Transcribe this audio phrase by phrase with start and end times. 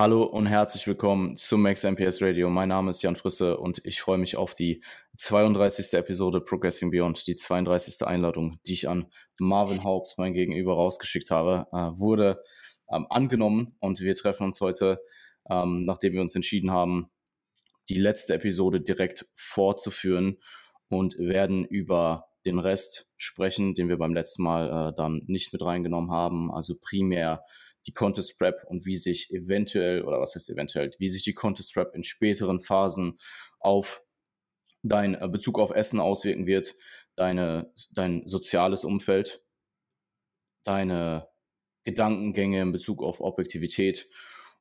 [0.00, 2.48] Hallo und herzlich willkommen zum Max MPS Radio.
[2.48, 4.82] Mein Name ist Jan Frisse und ich freue mich auf die
[5.18, 5.92] 32.
[5.92, 8.06] Episode Progressing Beyond, die 32.
[8.06, 12.42] Einladung, die ich an Marvin Haupt, mein Gegenüber, rausgeschickt habe, äh, wurde
[12.90, 15.02] ähm, angenommen und wir treffen uns heute,
[15.50, 17.10] ähm, nachdem wir uns entschieden haben,
[17.90, 20.38] die letzte Episode direkt fortzuführen
[20.88, 25.60] und werden über den Rest sprechen, den wir beim letzten Mal äh, dann nicht mit
[25.60, 27.44] reingenommen haben, also primär
[27.86, 31.74] die Contest Prep und wie sich eventuell, oder was heißt eventuell, wie sich die Contest
[31.74, 33.18] Prep in späteren Phasen
[33.58, 34.02] auf
[34.82, 36.74] dein äh, Bezug auf Essen auswirken wird,
[37.16, 39.44] deine, dein soziales Umfeld,
[40.64, 41.28] deine
[41.84, 44.06] Gedankengänge in Bezug auf Objektivität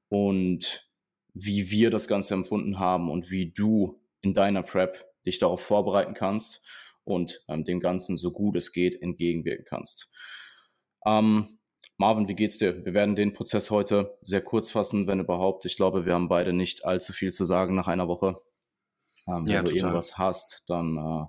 [0.08, 0.90] und
[1.34, 6.14] wie wir das Ganze empfunden haben und wie du in deiner Prep dich darauf vorbereiten
[6.14, 6.66] kannst
[7.04, 10.12] und ähm, dem Ganzen so gut es geht entgegenwirken kannst.
[11.06, 11.59] Ähm,
[12.00, 12.86] Marvin, wie geht's dir?
[12.86, 15.66] Wir werden den Prozess heute sehr kurz fassen, wenn überhaupt.
[15.66, 18.38] Ich glaube, wir haben beide nicht allzu viel zu sagen nach einer Woche.
[19.28, 21.26] Ähm, wenn ja, du irgendwas hast, dann äh,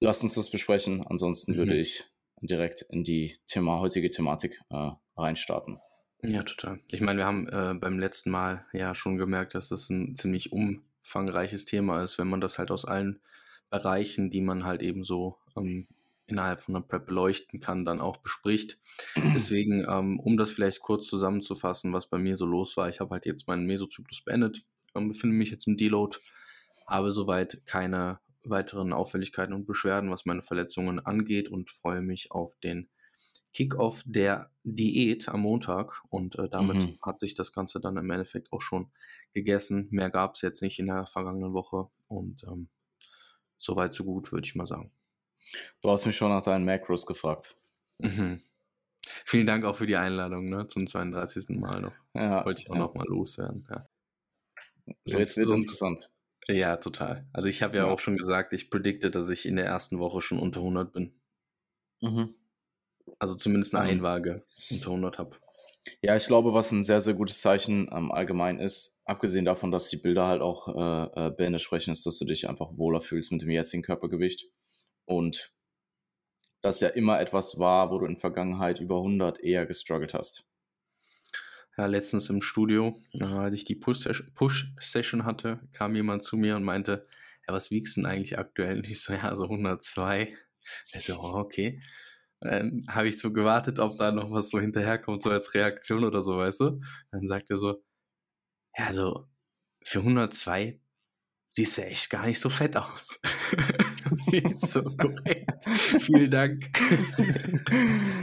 [0.00, 1.06] lass uns das besprechen.
[1.06, 1.56] Ansonsten mhm.
[1.58, 2.02] würde ich
[2.40, 5.80] direkt in die Thema, heutige Thematik äh, reinstarten.
[6.22, 6.80] Ja, total.
[6.90, 10.50] Ich meine, wir haben äh, beim letzten Mal ja schon gemerkt, dass das ein ziemlich
[10.50, 13.20] umfangreiches Thema ist, wenn man das halt aus allen
[13.68, 15.88] Bereichen, die man halt eben so ähm,
[16.30, 18.78] innerhalb von einer Prep beleuchten kann, dann auch bespricht.
[19.34, 23.10] Deswegen, ähm, um das vielleicht kurz zusammenzufassen, was bei mir so los war, ich habe
[23.10, 24.64] halt jetzt meinen Mesozyklus beendet,
[24.94, 26.18] ähm, befinde mich jetzt im Deload,
[26.86, 32.56] habe soweit keine weiteren Auffälligkeiten und Beschwerden, was meine Verletzungen angeht und freue mich auf
[32.62, 32.88] den
[33.52, 36.98] Kickoff der Diät am Montag und äh, damit mhm.
[37.02, 38.92] hat sich das Ganze dann im Endeffekt auch schon
[39.34, 39.88] gegessen.
[39.90, 42.68] Mehr gab es jetzt nicht in der vergangenen Woche und ähm,
[43.58, 44.92] soweit so gut, würde ich mal sagen.
[45.82, 47.56] Du hast mich schon nach deinen Macros gefragt.
[47.98, 48.40] Mhm.
[49.24, 51.58] Vielen Dank auch für die Einladung ne, zum 32.
[51.58, 51.94] Mal noch.
[52.14, 52.80] Ja, Wollte ich auch ja.
[52.80, 53.66] noch mal loswerden.
[53.68, 53.84] Ja.
[55.04, 56.08] So ist es interessant.
[56.48, 57.28] Ja, total.
[57.32, 59.98] Also ich habe ja, ja, auch schon gesagt, ich predikte, dass ich in der ersten
[59.98, 61.14] Woche schon unter 100 bin.
[62.00, 62.34] Mhm.
[63.18, 63.88] Also zumindest eine.
[63.88, 65.36] Einwaage unter 100 habe.
[66.02, 69.88] Ja, ich glaube, was ein sehr, sehr gutes Zeichen ähm, allgemein ist, abgesehen davon, dass
[69.88, 73.32] die Bilder halt auch äh, äh, Bände sprechen, ist, dass du dich einfach wohler fühlst
[73.32, 74.48] mit dem jetzigen Körpergewicht.
[75.10, 75.52] Und
[76.62, 80.48] das ja immer etwas war, wo du in Vergangenheit über 100 eher gestruggelt hast.
[81.76, 86.62] Ja, letztens im Studio, äh, als ich die Push-Session hatte, kam jemand zu mir und
[86.62, 87.08] meinte,
[87.48, 88.76] ja, was wiegst du denn eigentlich aktuell?
[88.76, 90.36] Und ich so, ja, so 102.
[90.92, 91.82] Ich so, oh, okay.
[92.40, 96.22] Dann habe ich so gewartet, ob da noch was so hinterherkommt, so als Reaktion oder
[96.22, 96.80] so, weißt du?
[97.10, 97.82] Dann sagt er so,
[98.78, 99.26] ja, so
[99.82, 100.80] für 102
[101.50, 103.20] siehst du echt gar nicht so fett aus.
[104.54, 105.66] so korrekt.
[106.00, 106.72] Vielen Dank.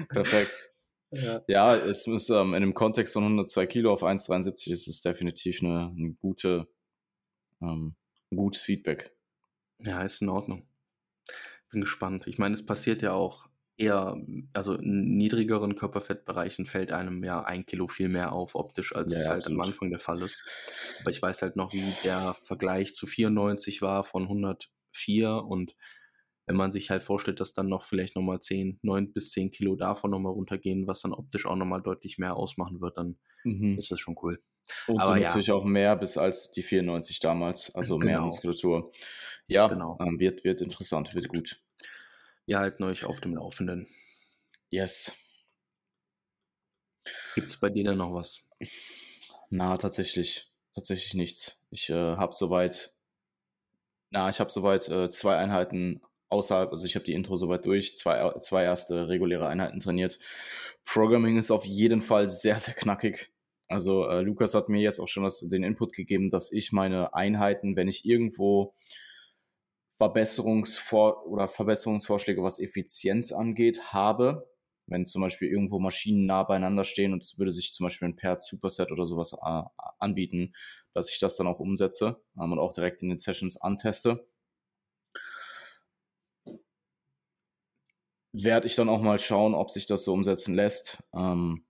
[0.09, 0.71] Perfekt.
[1.11, 1.41] Ja.
[1.47, 5.61] ja, es ist ähm, in dem Kontext von 102 Kilo auf 1,73 ist es definitiv
[5.61, 6.67] eine, eine gute,
[7.61, 7.95] ähm,
[8.31, 9.16] ein gutes Feedback.
[9.79, 10.67] Ja, ist in Ordnung.
[11.71, 12.27] Bin gespannt.
[12.27, 14.17] Ich meine, es passiert ja auch eher,
[14.53, 19.19] also in niedrigeren Körperfettbereichen fällt einem ja ein Kilo viel mehr auf optisch, als ja,
[19.19, 19.61] es halt absolut.
[19.61, 20.43] am Anfang der Fall ist.
[21.01, 25.75] Aber ich weiß halt noch, wie der Vergleich zu 94 war von 104 und
[26.47, 29.75] wenn man sich halt vorstellt, dass dann noch vielleicht nochmal 10, 9 bis 10 Kilo
[29.75, 33.77] davon nochmal runtergehen, was dann optisch auch nochmal deutlich mehr ausmachen wird, dann mhm.
[33.77, 34.39] ist das schon cool.
[34.87, 35.55] Und Aber natürlich ja.
[35.55, 38.11] auch mehr bis als die 94 damals, also genau.
[38.11, 38.91] mehr Muskulatur.
[39.47, 39.97] Ja, genau.
[40.01, 41.61] ähm, wird, wird interessant, wird gut.
[42.47, 43.88] Ihr halten euch auf dem Laufenden.
[44.69, 45.12] Yes.
[47.35, 48.47] Gibt es bei dir denn noch was?
[49.50, 50.50] Na, tatsächlich.
[50.74, 51.62] Tatsächlich nichts.
[51.72, 52.96] Ich äh, habe soweit,
[54.12, 57.97] na, ich habe soweit äh, zwei Einheiten außerhalb, also ich habe die Intro soweit durch,
[57.97, 60.17] zwei, zwei erste reguläre Einheiten trainiert.
[60.85, 63.29] Programming ist auf jeden Fall sehr, sehr knackig.
[63.67, 67.14] Also äh, Lukas hat mir jetzt auch schon das, den Input gegeben, dass ich meine
[67.14, 68.73] Einheiten, wenn ich irgendwo
[69.97, 74.49] Verbesserungsvor oder Verbesserungsvorschläge, was Effizienz angeht, habe,
[74.88, 78.16] wenn zum Beispiel irgendwo Maschinen nah beieinander stehen und es würde sich zum Beispiel ein
[78.16, 79.64] Paired Superset oder sowas äh,
[79.99, 80.53] anbieten,
[80.94, 84.28] dass ich das dann auch umsetze ähm, und auch direkt in den Sessions anteste.
[88.34, 91.03] werde ich dann auch mal schauen, ob sich das so umsetzen lässt.
[91.16, 91.66] Ähm,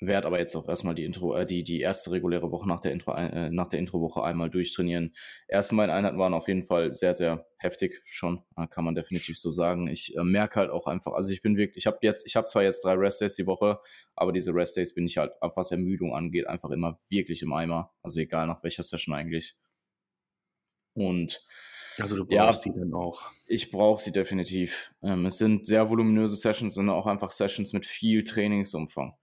[0.00, 2.92] werde aber jetzt auch erstmal die Intro, äh, die, die erste reguläre Woche nach der
[2.92, 5.12] Intro, äh, nach der Introwoche einmal durchtrainieren.
[5.48, 9.38] Erste beiden Einheiten waren auf jeden Fall sehr, sehr heftig schon, äh, kann man definitiv
[9.38, 9.88] so sagen.
[9.88, 12.46] Ich äh, merke halt auch einfach, also ich bin wirklich, ich habe jetzt, ich habe
[12.46, 13.80] zwar jetzt drei Restdays die Woche,
[14.14, 17.92] aber diese Restdays bin ich halt, was Ermüdung angeht, einfach immer wirklich im Eimer.
[18.02, 19.56] Also egal nach welcher Session eigentlich.
[20.94, 21.44] Und
[21.98, 23.30] also du brauchst ja, die dann auch.
[23.48, 24.92] Ich brauche sie definitiv.
[25.02, 29.14] Ähm, es sind sehr voluminöse Sessions, sind auch einfach Sessions mit viel Trainingsumfang.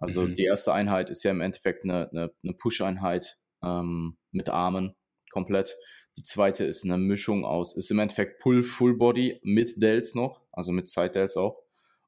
[0.00, 0.34] Also mhm.
[0.34, 4.94] die erste Einheit ist ja im Endeffekt eine, eine, eine Push-Einheit ähm, mit Armen
[5.30, 5.76] komplett.
[6.16, 10.42] Die zweite ist eine Mischung aus, ist im Endeffekt Pull Full Body mit Delts noch,
[10.52, 11.62] also mit Side Delts auch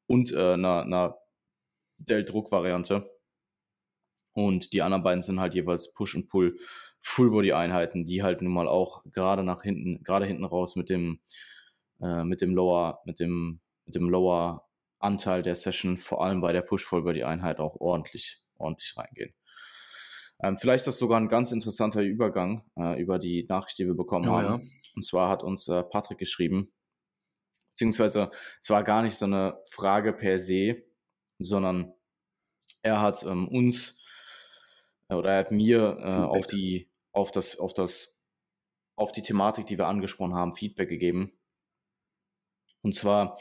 [0.06, 1.18] und äh, einer, einer
[1.98, 3.08] Delt-Druck-Variante.
[4.32, 6.56] Und die anderen beiden sind halt jeweils Push und Pull
[7.02, 10.90] Full Body Einheiten, die halt nun mal auch gerade nach hinten, gerade hinten raus mit
[10.90, 11.20] dem
[12.00, 14.68] äh, mit dem Lower, mit dem mit dem Lower
[15.00, 19.34] Anteil der Session, vor allem bei der Push Full Body Einheit auch ordentlich ordentlich reingehen.
[20.42, 23.94] Ähm, vielleicht ist das sogar ein ganz interessanter Übergang äh, über die Nachricht, die wir
[23.94, 24.62] bekommen oh, haben.
[24.62, 24.68] Ja.
[24.94, 26.72] Und zwar hat uns äh, Patrick geschrieben,
[27.70, 28.30] beziehungsweise
[28.60, 30.82] es war gar nicht so eine Frage per se,
[31.38, 31.92] sondern
[32.82, 34.02] er hat ähm, uns
[35.08, 38.24] äh, oder er hat mir äh, auf die auf das auf das
[38.96, 41.32] auf die Thematik, die wir angesprochen haben, Feedback gegeben.
[42.82, 43.38] Und zwar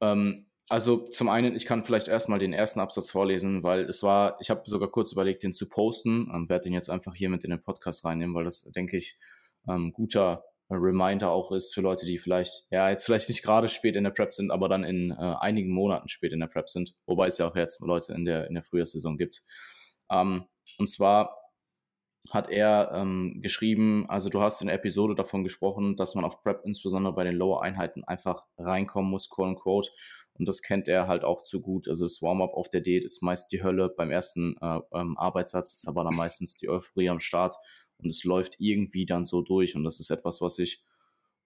[0.00, 4.38] ähm, also zum einen, ich kann vielleicht erstmal den ersten Absatz vorlesen, weil es war,
[4.40, 7.44] ich habe sogar kurz überlegt, den zu posten, ähm, werde den jetzt einfach hier mit
[7.44, 9.18] in den Podcast reinnehmen, weil das, denke ich,
[9.68, 13.96] ähm, guter Reminder auch ist für Leute, die vielleicht, ja, jetzt vielleicht nicht gerade spät
[13.96, 16.94] in der Prep sind, aber dann in äh, einigen Monaten spät in der Prep sind,
[17.04, 19.42] wobei es ja auch jetzt Leute in der, in der Frühjahrssaison gibt.
[20.10, 20.46] Ähm,
[20.78, 21.36] und zwar
[22.30, 26.42] hat er ähm, geschrieben, also du hast in der Episode davon gesprochen, dass man auf
[26.42, 29.90] Prep insbesondere bei den Lower-Einheiten einfach reinkommen muss, quote unquote.
[30.38, 31.88] Und das kennt er halt auch zu gut.
[31.88, 33.90] Also das Warm-up auf der Date ist meist die Hölle.
[33.96, 37.56] Beim ersten äh, ähm, Arbeitssatz ist aber dann meistens die Euphorie am Start
[37.98, 39.76] und es läuft irgendwie dann so durch.
[39.76, 40.82] Und das ist etwas, was ich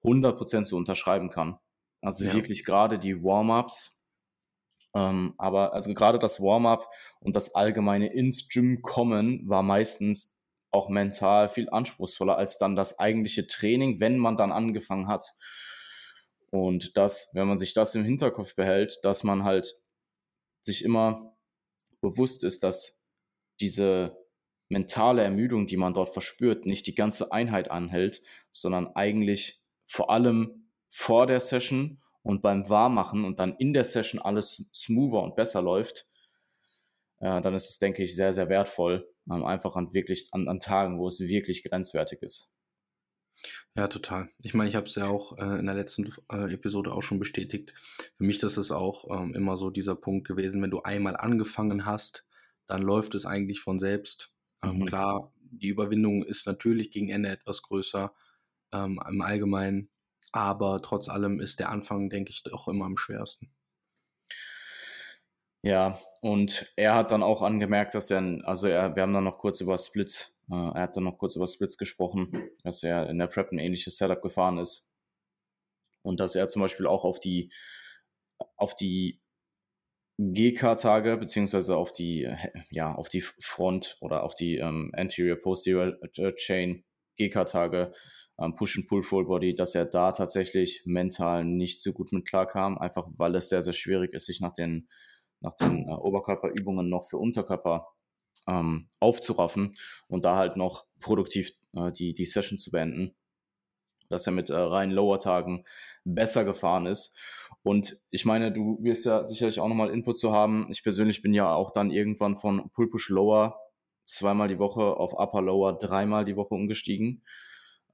[0.05, 1.59] 100% so unterschreiben kann.
[2.01, 2.35] Also ja.
[2.35, 4.07] wirklich gerade die Warm-ups.
[4.95, 6.89] Ähm, aber also gerade das Warm-up
[7.21, 10.41] und das allgemeine ins Gym kommen war meistens
[10.71, 15.33] auch mental viel anspruchsvoller als dann das eigentliche Training, wenn man dann angefangen hat.
[16.51, 19.75] Und das, wenn man sich das im Hinterkopf behält, dass man halt
[20.61, 21.37] sich immer
[22.01, 23.05] bewusst ist, dass
[23.61, 24.17] diese
[24.69, 30.71] mentale Ermüdung, die man dort verspürt, nicht die ganze Einheit anhält, sondern eigentlich vor allem
[30.89, 35.63] vor der Session und beim Warmmachen und dann in der Session alles smoother und besser
[35.63, 36.09] läuft,
[37.21, 40.61] äh, dann ist es, denke ich, sehr, sehr wertvoll, ähm, einfach an wirklich an, an
[40.61, 42.53] Tagen, wo es wirklich grenzwertig ist.
[43.75, 44.29] Ja, total.
[44.43, 47.19] Ich meine, ich habe es ja auch äh, in der letzten äh, Episode auch schon
[47.19, 47.75] bestätigt.
[48.17, 51.85] Für mich das ist auch ähm, immer so dieser Punkt gewesen, wenn du einmal angefangen
[51.85, 52.27] hast,
[52.67, 54.33] dann läuft es eigentlich von selbst.
[54.63, 54.87] Ähm, mhm.
[54.87, 58.15] Klar, die Überwindung ist natürlich gegen Ende etwas größer
[58.73, 59.91] ähm, im Allgemeinen,
[60.33, 63.51] aber trotz allem ist der Anfang, denke ich, auch immer am schwersten.
[65.63, 69.39] Ja, und er hat dann auch angemerkt, dass er, also er, wir haben dann noch
[69.39, 73.27] kurz über Splits, er hat dann noch kurz über Splits gesprochen, dass er in der
[73.27, 74.97] Prep ein ähnliches Setup gefahren ist.
[76.03, 77.53] Und dass er zum Beispiel auch auf die,
[78.57, 79.21] auf die
[80.19, 82.33] GK-Tage, beziehungsweise auf die,
[82.71, 85.99] ja, auf die Front oder auf die ähm, Anterior Posterior
[86.37, 86.85] Chain
[87.19, 87.93] GK-Tage,
[88.39, 92.27] ähm, Push and Pull Full Body, dass er da tatsächlich mental nicht so gut mit
[92.27, 94.89] klarkam, einfach weil es sehr, sehr schwierig ist, sich nach den
[95.41, 97.89] nach den äh, Oberkörperübungen noch für Unterkörper
[98.47, 99.77] ähm, aufzuraffen
[100.09, 103.15] und da halt noch produktiv äh, die, die Session zu beenden.
[104.09, 105.65] Dass er mit äh, reinen Lower-Tagen
[106.05, 107.19] besser gefahren ist.
[107.63, 110.69] Und ich meine, du wirst ja sicherlich auch nochmal Input zu haben.
[110.71, 113.59] Ich persönlich bin ja auch dann irgendwann von Pull Push Lower
[114.05, 117.23] zweimal die Woche auf Upper Lower dreimal die Woche umgestiegen.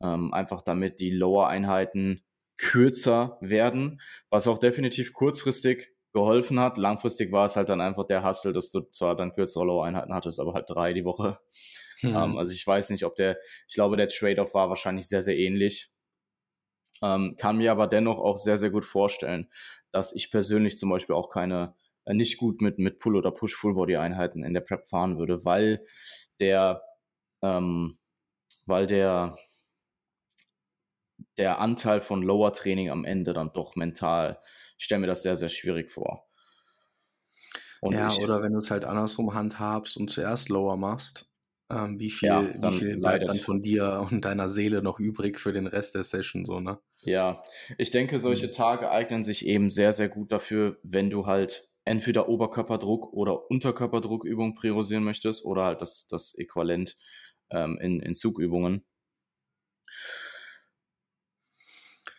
[0.02, 2.22] Ähm, einfach damit die Lower-Einheiten
[2.58, 6.78] kürzer werden, was auch definitiv kurzfristig geholfen hat.
[6.78, 10.40] Langfristig war es halt dann einfach der Hustle, dass du zwar dann kürzere Low-Einheiten hattest,
[10.40, 11.38] aber halt drei die Woche.
[12.02, 12.16] Mhm.
[12.16, 13.38] Ähm, also ich weiß nicht, ob der,
[13.68, 15.92] ich glaube, der Trade-off war wahrscheinlich sehr, sehr ähnlich.
[17.02, 19.48] Ähm, kann mir aber dennoch auch sehr, sehr gut vorstellen,
[19.90, 24.44] dass ich persönlich zum Beispiel auch keine, äh, nicht gut mit, mit Pull- oder Push-Full-Body-Einheiten
[24.44, 25.84] in der Prep fahren würde, weil
[26.40, 26.82] der,
[27.42, 27.98] ähm,
[28.66, 29.36] weil der,
[31.38, 34.40] der Anteil von Lower Training am Ende dann doch mental
[34.82, 36.28] ich stelle mir das sehr, sehr schwierig vor.
[37.80, 41.30] Und ja, ich, oder wenn du es halt andersrum handhabst und zuerst Lower machst,
[41.70, 45.38] ähm, wie viel, ja, wie viel bleibt dann von dir und deiner Seele noch übrig
[45.38, 46.80] für den Rest der Session, so, ne?
[47.02, 47.44] Ja,
[47.78, 48.54] ich denke, solche mhm.
[48.54, 54.56] Tage eignen sich eben sehr, sehr gut dafür, wenn du halt entweder Oberkörperdruck oder Unterkörperdruckübung
[54.56, 56.96] priorisieren möchtest oder halt das, das Äquivalent
[57.50, 58.84] ähm, in, in Zugübungen.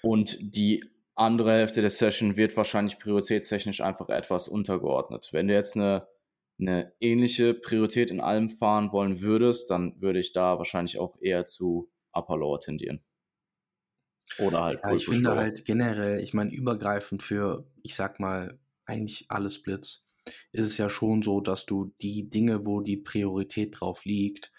[0.02, 5.30] Und die andere Hälfte der Session wird wahrscheinlich prioritätstechnisch einfach etwas untergeordnet.
[5.32, 6.08] Wenn du jetzt eine,
[6.60, 11.46] eine ähnliche Priorität in allem fahren wollen würdest, dann würde ich da wahrscheinlich auch eher
[11.46, 13.04] zu Upper Lower tendieren.
[14.40, 14.80] Oder halt.
[14.84, 20.08] Ja, ich finde halt generell, ich meine, übergreifend für, ich sag mal, eigentlich alle Splits,
[20.52, 24.52] ist es ja schon so, dass du die Dinge, wo die Priorität drauf liegt,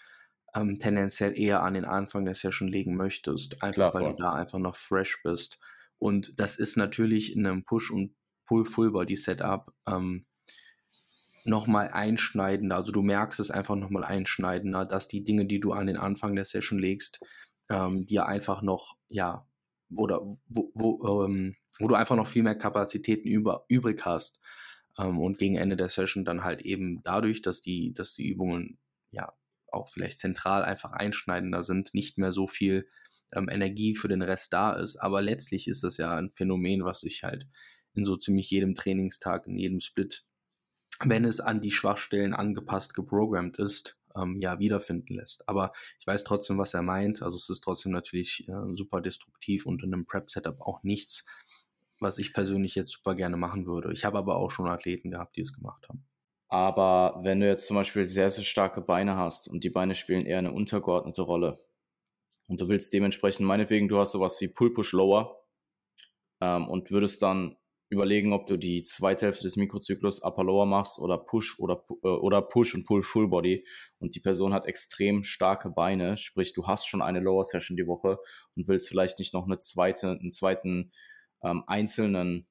[0.55, 4.33] ähm, tendenziell eher an den Anfang der Session legen möchtest, einfach Klar, weil du da
[4.33, 5.59] einfach noch fresh bist.
[5.97, 10.25] Und das ist natürlich in einem Push- und Pull-Full-Body-Setup ähm,
[11.45, 12.75] nochmal einschneidender.
[12.75, 16.35] Also du merkst es einfach nochmal einschneidender, dass die Dinge, die du an den Anfang
[16.35, 17.19] der Session legst,
[17.69, 19.47] ähm, dir einfach noch, ja,
[19.95, 24.39] oder wo, wo, ähm, wo du einfach noch viel mehr Kapazitäten über, übrig hast.
[24.97, 28.79] Ähm, und gegen Ende der Session dann halt eben dadurch, dass die, dass die Übungen
[29.11, 29.33] ja
[29.71, 32.87] auch vielleicht zentral einfach einschneidender sind, nicht mehr so viel
[33.33, 34.97] ähm, Energie für den Rest da ist.
[34.97, 37.47] Aber letztlich ist das ja ein Phänomen, was sich halt
[37.93, 40.25] in so ziemlich jedem Trainingstag, in jedem Split,
[41.03, 45.47] wenn es an die Schwachstellen angepasst geprogrammt ist, ähm, ja, wiederfinden lässt.
[45.47, 47.21] Aber ich weiß trotzdem, was er meint.
[47.21, 51.25] Also es ist trotzdem natürlich äh, super destruktiv und in einem Prep-Setup auch nichts,
[51.99, 53.91] was ich persönlich jetzt super gerne machen würde.
[53.93, 56.05] Ich habe aber auch schon Athleten gehabt, die es gemacht haben.
[56.47, 60.25] Aber wenn du jetzt zum Beispiel sehr, sehr starke Beine hast und die Beine spielen
[60.25, 61.57] eher eine untergeordnete Rolle
[62.47, 65.43] und du willst dementsprechend, meinetwegen, du hast sowas wie Pull-Push-Lower
[66.41, 67.57] ähm, und würdest dann
[67.89, 72.07] überlegen, ob du die zweite Hälfte des Mikrozyklus Upper Lower machst oder Push oder, äh,
[72.07, 73.65] oder Push und Pull Full Body.
[73.99, 77.87] Und die Person hat extrem starke Beine, sprich du hast schon eine Lower Session die
[77.87, 78.17] Woche
[78.55, 80.91] und willst vielleicht nicht noch eine zweite, einen zweiten
[81.43, 82.47] ähm, einzelnen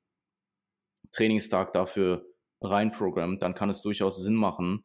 [1.13, 2.27] Trainingstag dafür
[2.61, 4.85] reinprogrammen, dann kann es durchaus Sinn machen,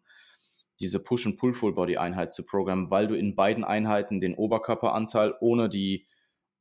[0.80, 6.08] diese Push- und Pull-Full-Body-Einheit zu programmen, weil du in beiden Einheiten den Oberkörperanteil ohne die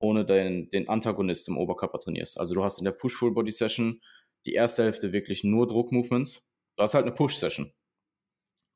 [0.01, 2.39] ohne den, den Antagonist im Oberkörper trainierst.
[2.39, 4.01] Also du hast in der Push-Full-Body-Session
[4.47, 6.53] die erste Hälfte wirklich nur Druck-Movements.
[6.77, 7.73] Du hast halt eine Push-Session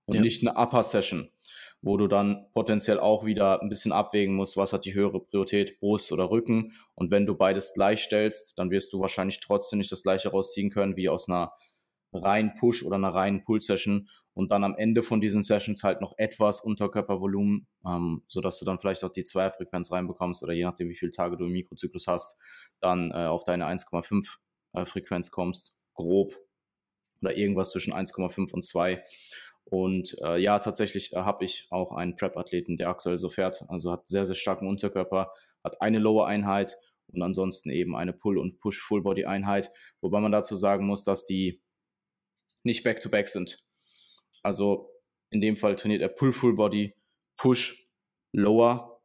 [0.06, 0.22] und ja.
[0.22, 1.30] nicht eine Upper-Session,
[1.80, 5.78] wo du dann potenziell auch wieder ein bisschen abwägen musst, was hat die höhere Priorität,
[5.78, 6.72] Brust oder Rücken.
[6.94, 10.70] Und wenn du beides gleich stellst, dann wirst du wahrscheinlich trotzdem nicht das gleiche rausziehen
[10.70, 11.52] können wie aus einer
[12.12, 16.14] reinen Push oder einer reinen Pull-Session und dann am Ende von diesen Sessions halt noch
[16.18, 20.96] etwas Unterkörpervolumen, ähm, sodass du dann vielleicht auch die Zweierfrequenz reinbekommst oder je nachdem, wie
[20.96, 22.40] viele Tage du im Mikrozyklus hast,
[22.80, 24.36] dann äh, auf deine 1,5
[24.74, 26.36] äh, Frequenz kommst, grob
[27.20, 29.02] oder irgendwas zwischen 1,5 und 2.
[29.64, 33.92] Und äh, ja, tatsächlich äh, habe ich auch einen Prep-Athleten, der aktuell so fährt, also
[33.92, 35.32] hat sehr, sehr starken Unterkörper,
[35.64, 36.76] hat eine Lower-Einheit
[37.12, 41.61] und ansonsten eben eine Pull- und Push-Full-Body-Einheit, wobei man dazu sagen muss, dass die
[42.62, 43.66] nicht back-to-back -back sind.
[44.42, 44.90] Also
[45.30, 46.94] in dem Fall trainiert er Pull Full Body,
[47.36, 47.88] Push,
[48.32, 49.02] Lower,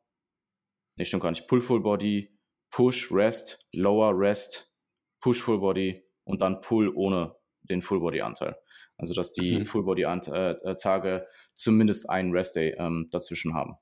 [0.95, 2.37] nee, stimmt gar nicht, Pull Full Body,
[2.69, 4.73] Push, Rest, Lower, Rest,
[5.19, 8.55] Push Full Body und dann Pull ohne den Full Body Anteil.
[8.97, 9.65] Also dass die mhm.
[9.65, 13.75] Full Body äh, äh, Tage zumindest einen Rest Day ähm, dazwischen haben.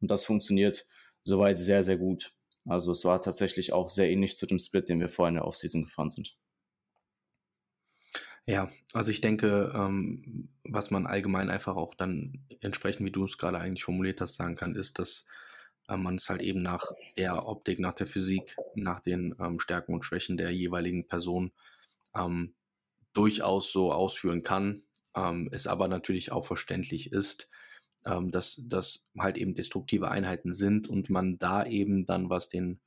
[0.00, 0.86] Und das funktioniert
[1.22, 2.34] soweit sehr, sehr gut.
[2.66, 5.46] Also es war tatsächlich auch sehr ähnlich zu dem Split, den wir vorhin in der
[5.46, 6.36] Offseason gefahren sind.
[8.46, 13.38] Ja, also ich denke, ähm, was man allgemein einfach auch dann entsprechend, wie du es
[13.38, 15.26] gerade eigentlich formuliert hast, sagen kann, ist, dass
[15.88, 16.84] äh, man es halt eben nach
[17.18, 21.52] der Optik, nach der Physik, nach den ähm, Stärken und Schwächen der jeweiligen Person
[22.16, 22.54] ähm,
[23.12, 24.82] durchaus so ausführen kann,
[25.16, 27.48] ähm, es aber natürlich auch verständlich ist,
[28.06, 32.80] ähm, dass das halt eben destruktive Einheiten sind und man da eben dann, was den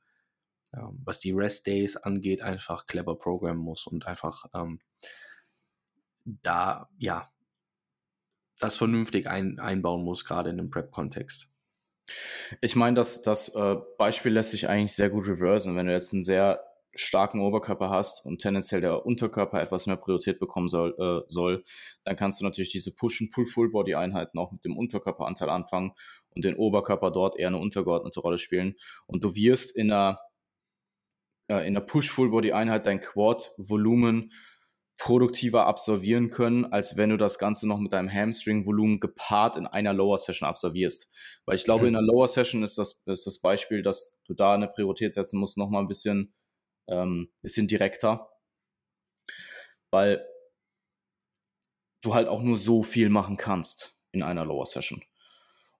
[0.74, 4.46] ähm, was die Rest Days angeht, einfach clever programmen muss und einfach
[6.26, 7.30] da, ja,
[8.58, 11.48] das vernünftig ein, einbauen muss, gerade in einem Prep-Kontext.
[12.60, 15.76] Ich meine, das, das äh, Beispiel lässt sich eigentlich sehr gut reversen.
[15.76, 16.62] Wenn du jetzt einen sehr
[16.94, 21.64] starken Oberkörper hast und tendenziell der Unterkörper etwas mehr Priorität bekommen soll, äh, soll
[22.04, 25.92] dann kannst du natürlich diese Push- und Pull-Full-Body-Einheiten auch mit dem Unterkörperanteil anfangen
[26.30, 28.76] und den Oberkörper dort eher eine untergeordnete Rolle spielen.
[29.06, 30.20] Und du wirst in einer,
[31.48, 34.32] äh, in Push-Full-Body-Einheit dein Quad-Volumen
[34.98, 39.92] produktiver absolvieren können, als wenn du das Ganze noch mit deinem Hamstring-Volumen gepaart in einer
[39.92, 41.12] Lower-Session absolvierst.
[41.44, 41.88] Weil ich glaube, mhm.
[41.88, 45.58] in einer Lower-Session ist das, ist das Beispiel, dass du da eine Priorität setzen musst,
[45.58, 46.34] nochmal ein bisschen,
[46.88, 48.30] ähm, bisschen direkter.
[49.90, 50.26] Weil
[52.02, 55.02] du halt auch nur so viel machen kannst in einer Lower-Session.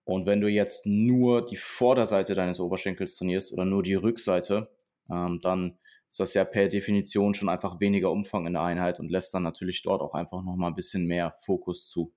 [0.04, 4.70] Und wenn du jetzt nur die Vorderseite deines Oberschenkels trainierst oder nur die Rückseite,
[5.10, 9.10] ähm, dann ist das ja per Definition schon einfach weniger Umfang in der Einheit und
[9.10, 12.14] lässt dann natürlich dort auch einfach nochmal ein bisschen mehr Fokus zu.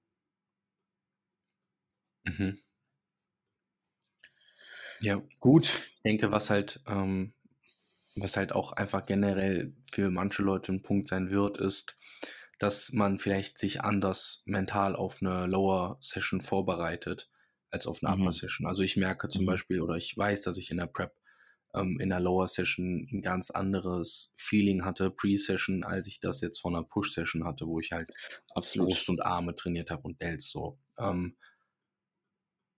[2.26, 2.58] Mhm.
[5.02, 5.66] Ja, gut.
[5.96, 7.34] Ich denke, was halt, ähm,
[8.16, 11.96] was halt auch einfach generell für manche Leute ein Punkt sein wird, ist,
[12.60, 17.30] dass man vielleicht sich anders mental auf eine Lower Session vorbereitet
[17.72, 18.24] als auf eine mhm.
[18.24, 18.68] Upper Session.
[18.68, 19.48] Also ich merke zum mhm.
[19.48, 21.14] Beispiel oder ich weiß, dass ich in der Prep
[21.74, 26.60] ähm, in der Lower Session ein ganz anderes Feeling hatte, Pre-Session, als ich das jetzt
[26.60, 28.12] von einer Push-Session hatte, wo ich halt
[28.54, 28.90] Absolut.
[28.90, 30.80] Brust und Arme trainiert habe und Delts so.
[30.98, 31.36] Ähm,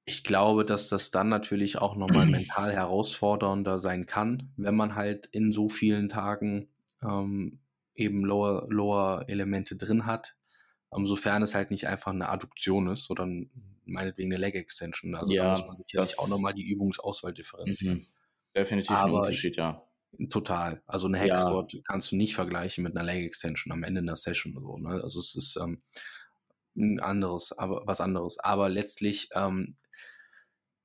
[0.06, 5.28] ich glaube, dass das dann natürlich auch nochmal mental herausfordernder sein kann, wenn man halt
[5.28, 6.68] in so vielen Tagen
[7.02, 7.60] ähm,
[7.96, 10.36] eben Lower, Lower Elemente drin hat.
[10.94, 13.50] Um, sofern es halt nicht einfach eine Adduktion ist, sondern
[13.86, 15.16] meinetwegen eine Leg Extension.
[15.16, 18.00] Also ja, da muss man natürlich auch nochmal die Übungsauswahl differenzieren.
[18.00, 18.08] Mhm.
[18.56, 19.88] Definitiv Aber ein Unterschied, ja.
[20.30, 20.84] Total.
[20.88, 21.80] Also eine Hexwort ja.
[21.88, 24.54] kannst du nicht vergleichen mit einer Leg Extension am Ende einer Session.
[24.54, 25.02] So, ne?
[25.02, 25.82] Also es ist ähm,
[26.76, 28.38] ein anderes, aber was anderes.
[28.40, 29.78] Aber letztlich ähm,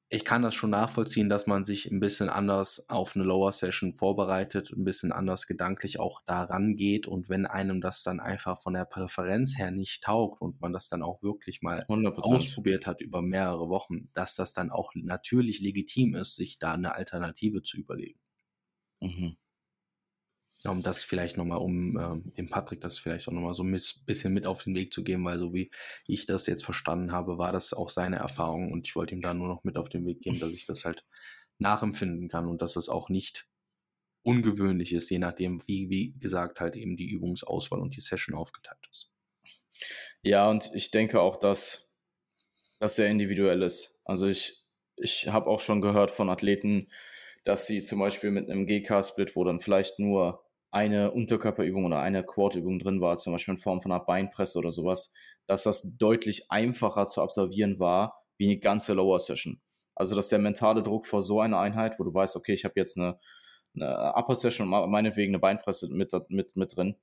[0.08, 3.92] ich kann das schon nachvollziehen, dass man sich ein bisschen anders auf eine Lower Session
[3.92, 8.74] vorbereitet, ein bisschen anders gedanklich auch daran geht und wenn einem das dann einfach von
[8.74, 12.18] der Präferenz her nicht taugt und man das dann auch wirklich mal 100%.
[12.20, 16.94] ausprobiert hat über mehrere Wochen, dass das dann auch natürlich legitim ist, sich da eine
[16.94, 18.20] Alternative zu überlegen.
[19.00, 19.36] Mhm
[20.64, 24.32] um das vielleicht nochmal, um äh, dem Patrick das vielleicht auch nochmal so ein bisschen
[24.32, 25.70] mit auf den Weg zu geben, weil so wie
[26.06, 29.34] ich das jetzt verstanden habe, war das auch seine Erfahrung und ich wollte ihm da
[29.34, 31.04] nur noch mit auf den Weg geben, dass ich das halt
[31.58, 33.48] nachempfinden kann und dass es auch nicht
[34.22, 38.80] ungewöhnlich ist, je nachdem, wie, wie gesagt, halt eben die Übungsauswahl und die Session aufgeteilt
[38.90, 39.12] ist.
[40.22, 41.94] Ja, und ich denke auch, dass
[42.80, 44.02] das sehr individuell ist.
[44.04, 44.64] Also ich,
[44.96, 46.90] ich habe auch schon gehört von Athleten,
[47.44, 50.45] dass sie zum Beispiel mit einem GK-Split, wo dann vielleicht nur
[50.76, 54.72] eine Unterkörperübung oder eine Quad-Übung drin war, zum Beispiel in Form von einer Beinpresse oder
[54.72, 55.14] sowas,
[55.46, 59.62] dass das deutlich einfacher zu absolvieren war wie eine ganze Lower Session.
[59.94, 62.74] Also dass der mentale Druck vor so einer Einheit, wo du weißt, okay, ich habe
[62.76, 63.18] jetzt eine,
[63.74, 66.96] eine Upper Session und meinetwegen eine Beinpresse mit, mit, mit drin,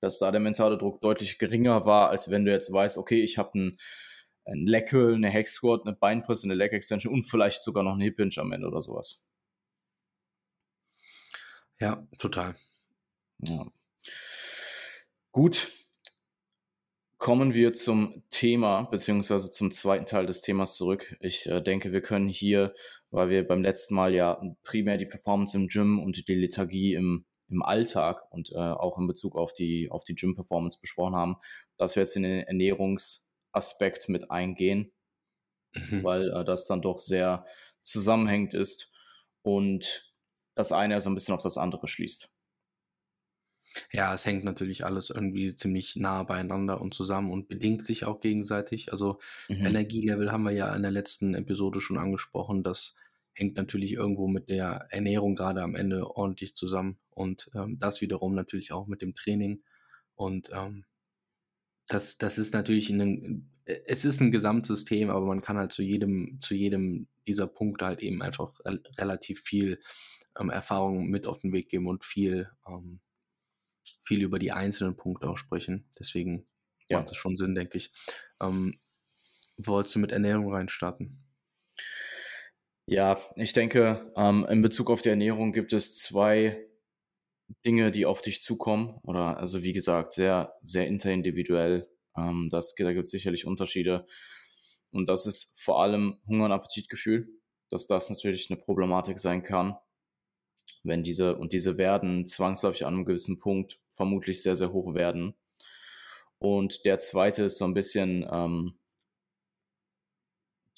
[0.00, 3.36] dass da der mentale Druck deutlich geringer war, als wenn du jetzt weißt, okay, ich
[3.36, 3.78] habe einen,
[4.44, 8.02] einen Leg eine Hex Squat, eine Beinpresse, eine Leg Extension und vielleicht sogar noch einen
[8.02, 9.26] Hip Hinge am Ende oder sowas.
[11.80, 12.54] Ja, total.
[13.38, 13.66] Ja.
[15.32, 15.72] Gut.
[17.18, 21.16] Kommen wir zum Thema, beziehungsweise zum zweiten Teil des Themas zurück.
[21.20, 22.74] Ich äh, denke, wir können hier,
[23.10, 27.24] weil wir beim letzten Mal ja primär die Performance im Gym und die Lethargie im,
[27.48, 31.36] im Alltag und äh, auch in Bezug auf die, auf die Gym-Performance besprochen haben,
[31.78, 34.92] dass wir jetzt in den Ernährungsaspekt mit eingehen,
[35.74, 36.04] mhm.
[36.04, 37.46] weil äh, das dann doch sehr
[37.82, 38.92] zusammenhängend ist
[39.42, 40.12] und
[40.54, 42.30] das eine so ein bisschen auf das andere schließt.
[43.92, 48.20] Ja, es hängt natürlich alles irgendwie ziemlich nah beieinander und zusammen und bedingt sich auch
[48.20, 48.92] gegenseitig.
[48.92, 49.66] Also mhm.
[49.66, 52.62] Energielevel haben wir ja in der letzten Episode schon angesprochen.
[52.62, 52.94] Das
[53.32, 58.34] hängt natürlich irgendwo mit der Ernährung gerade am Ende ordentlich zusammen und ähm, das wiederum
[58.34, 59.62] natürlich auch mit dem Training.
[60.14, 60.84] Und ähm,
[61.86, 66.38] das, das ist natürlich ein, es ist ein Gesamtsystem, aber man kann halt zu jedem,
[66.40, 68.58] zu jedem dieser Punkte halt eben einfach
[68.96, 69.80] relativ viel
[70.38, 73.00] ähm, Erfahrung mit auf den Weg geben und viel ähm,
[74.02, 75.88] viel über die einzelnen Punkte auch sprechen.
[75.98, 76.46] Deswegen
[76.88, 76.98] ja.
[76.98, 77.92] macht das schon Sinn, denke ich.
[78.40, 78.78] Ähm,
[79.56, 81.22] wolltest du mit Ernährung reinstarten?
[82.86, 86.64] Ja, ich denke, ähm, in Bezug auf die Ernährung gibt es zwei
[87.64, 89.00] Dinge, die auf dich zukommen.
[89.02, 91.88] Oder also wie gesagt, sehr, sehr interindividuell.
[92.16, 94.06] Ähm, das, da gibt es sicherlich Unterschiede.
[94.90, 97.28] Und das ist vor allem Hunger- und Appetitgefühl,
[97.70, 99.76] dass das natürlich eine Problematik sein kann
[100.82, 105.34] wenn diese, und diese werden zwangsläufig an einem gewissen Punkt vermutlich sehr, sehr hoch werden.
[106.38, 108.78] Und der zweite ist so ein bisschen ähm,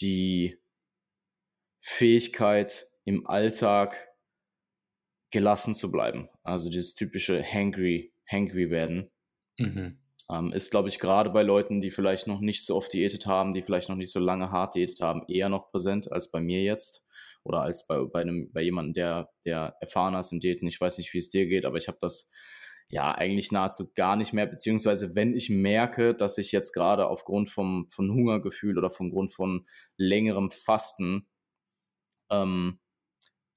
[0.01, 0.59] die
[1.81, 4.09] Fähigkeit im Alltag
[5.31, 6.29] gelassen zu bleiben.
[6.42, 9.11] Also dieses typische hangry, hangry werden.
[9.59, 9.98] Mhm.
[10.31, 13.55] Ähm, ist, glaube ich, gerade bei Leuten, die vielleicht noch nicht so oft diätet haben,
[13.55, 16.62] die vielleicht noch nicht so lange hart diätet haben, eher noch präsent als bei mir
[16.62, 17.08] jetzt
[17.48, 20.66] oder als bei, bei, einem, bei jemandem, der, der erfahren ist im Daten.
[20.66, 22.30] Ich weiß nicht, wie es dir geht, aber ich habe das
[22.88, 27.50] ja eigentlich nahezu gar nicht mehr, beziehungsweise wenn ich merke, dass ich jetzt gerade aufgrund
[27.50, 31.26] vom, von Hungergefühl oder vom Grund von längerem Fasten,
[32.30, 32.78] ähm,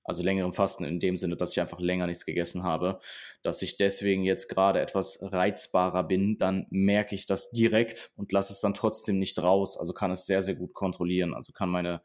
[0.03, 2.99] also längerem Fasten in dem Sinne, dass ich einfach länger nichts gegessen habe,
[3.43, 8.51] dass ich deswegen jetzt gerade etwas reizbarer bin, dann merke ich das direkt und lasse
[8.51, 9.77] es dann trotzdem nicht raus.
[9.77, 11.33] Also kann es sehr, sehr gut kontrollieren.
[11.33, 12.01] Also kann meine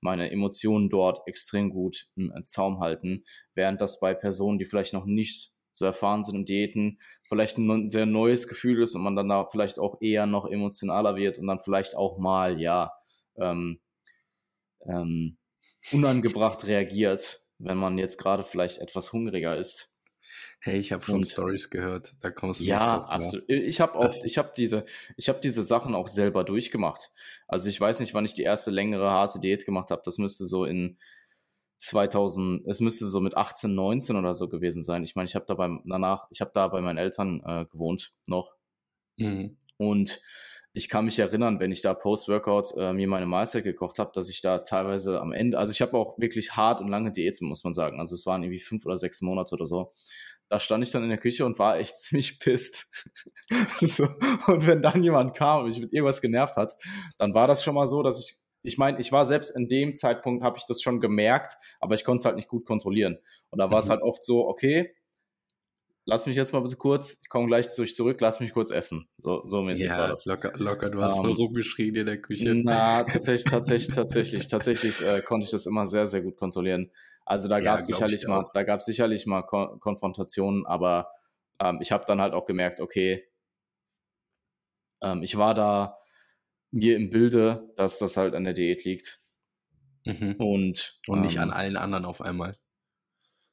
[0.00, 5.06] meine Emotionen dort extrem gut im Zaum halten, während das bei Personen, die vielleicht noch
[5.06, 9.28] nicht so erfahren sind im Diäten, vielleicht ein sehr neues Gefühl ist und man dann
[9.28, 12.92] da vielleicht auch eher noch emotionaler wird und dann vielleicht auch mal, ja,
[13.36, 13.80] ähm,
[14.86, 15.38] ähm,
[15.92, 19.94] unangebracht reagiert, wenn man jetzt gerade vielleicht etwas hungriger ist.
[20.60, 22.14] Hey, ich habe schon Stories gehört.
[22.20, 23.48] Da kommst du Ja, nicht drauf absolut.
[23.48, 24.84] Ich habe auch, ich habe diese,
[25.16, 27.10] ich habe diese Sachen auch selber durchgemacht.
[27.46, 30.02] Also ich weiß nicht, wann ich die erste längere harte Diät gemacht habe.
[30.04, 30.98] Das müsste so in
[31.78, 35.04] 2000, es müsste so mit 18, 19 oder so gewesen sein.
[35.04, 38.12] Ich meine, ich habe da beim, danach, ich habe da bei meinen Eltern äh, gewohnt
[38.26, 38.52] noch.
[39.16, 39.56] Mhm.
[39.76, 40.20] Und
[40.72, 44.28] ich kann mich erinnern, wenn ich da Post-Workout äh, mir meine Mahlzeit gekocht habe, dass
[44.28, 47.64] ich da teilweise am Ende, also ich habe auch wirklich hart und lange Diäten, muss
[47.64, 48.00] man sagen.
[48.00, 49.92] Also es waren irgendwie fünf oder sechs Monate oder so.
[50.48, 52.86] Da stand ich dann in der Küche und war echt ziemlich pisst.
[53.80, 54.08] so.
[54.46, 56.74] Und wenn dann jemand kam und mich mit irgendwas genervt hat,
[57.18, 59.94] dann war das schon mal so, dass ich ich meine, ich war selbst in dem
[59.94, 63.18] Zeitpunkt, habe ich das schon gemerkt, aber ich konnte es halt nicht gut kontrollieren.
[63.50, 63.92] Und da war es mhm.
[63.92, 64.94] halt oft so, okay,
[66.08, 68.70] lass mich jetzt mal bitte kurz, ich komme gleich zu euch zurück, lass mich kurz
[68.70, 69.08] essen.
[69.18, 70.24] So, so mäßig ja, war das.
[70.24, 72.54] Locker, locker du hast um, voll rumgeschrien in der Küche.
[72.54, 76.90] Na, tatsächlich, tatsächlich, tatsächlich, tatsächlich äh, konnte ich das immer sehr, sehr gut kontrollieren.
[77.28, 81.10] Also da gab es ja, sicherlich mal, da gab sicherlich mal Kon Konfrontationen, aber
[81.60, 83.22] ähm, ich habe dann halt auch gemerkt, okay,
[85.02, 85.98] ähm, ich war da
[86.70, 89.20] mir im Bilde, dass das halt an der Diät liegt.
[90.06, 90.36] Mhm.
[90.38, 92.56] Und, und nicht ähm, an allen anderen auf einmal.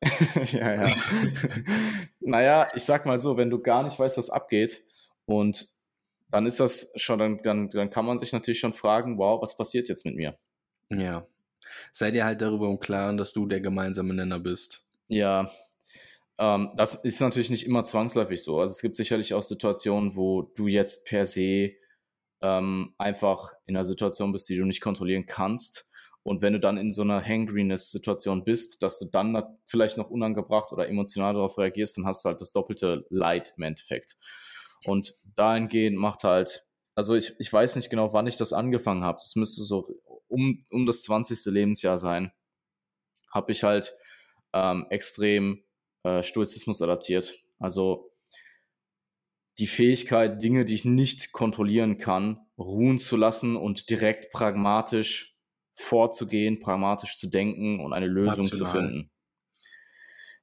[0.53, 0.95] ja, ja.
[2.21, 4.85] naja, ich sag mal so, wenn du gar nicht weißt, was abgeht
[5.25, 5.67] und
[6.29, 9.57] dann ist das schon, dann, dann, dann kann man sich natürlich schon fragen, wow, was
[9.57, 10.37] passiert jetzt mit mir?
[10.89, 11.25] Ja.
[11.91, 14.85] Sei dir halt darüber im Klaren, dass du der gemeinsame Nenner bist.
[15.07, 15.51] Ja.
[16.37, 18.59] Ähm, das ist natürlich nicht immer zwangsläufig so.
[18.59, 21.73] Also es gibt sicherlich auch Situationen, wo du jetzt per se
[22.41, 25.89] ähm, einfach in einer Situation bist, die du nicht kontrollieren kannst.
[26.23, 30.71] Und wenn du dann in so einer Hangriness-Situation bist, dass du dann vielleicht noch unangebracht
[30.71, 34.17] oder emotional darauf reagierst, dann hast du halt das doppelte Leid im Endeffekt.
[34.85, 36.65] Und dahingehend macht halt,
[36.95, 39.19] also ich, ich weiß nicht genau, wann ich das angefangen habe.
[39.21, 40.01] Das müsste so
[40.35, 41.45] um, um das 20.
[41.45, 42.31] Lebensjahr sein.
[43.31, 43.93] Habe ich halt
[44.53, 45.63] ähm, extrem
[46.03, 47.43] äh, Stoizismus adaptiert.
[47.57, 48.11] Also
[49.57, 55.37] die Fähigkeit, Dinge, die ich nicht kontrollieren kann, ruhen zu lassen und direkt pragmatisch
[55.73, 58.51] vorzugehen, pragmatisch zu denken und eine Lösung Absolut.
[58.51, 59.11] zu finden.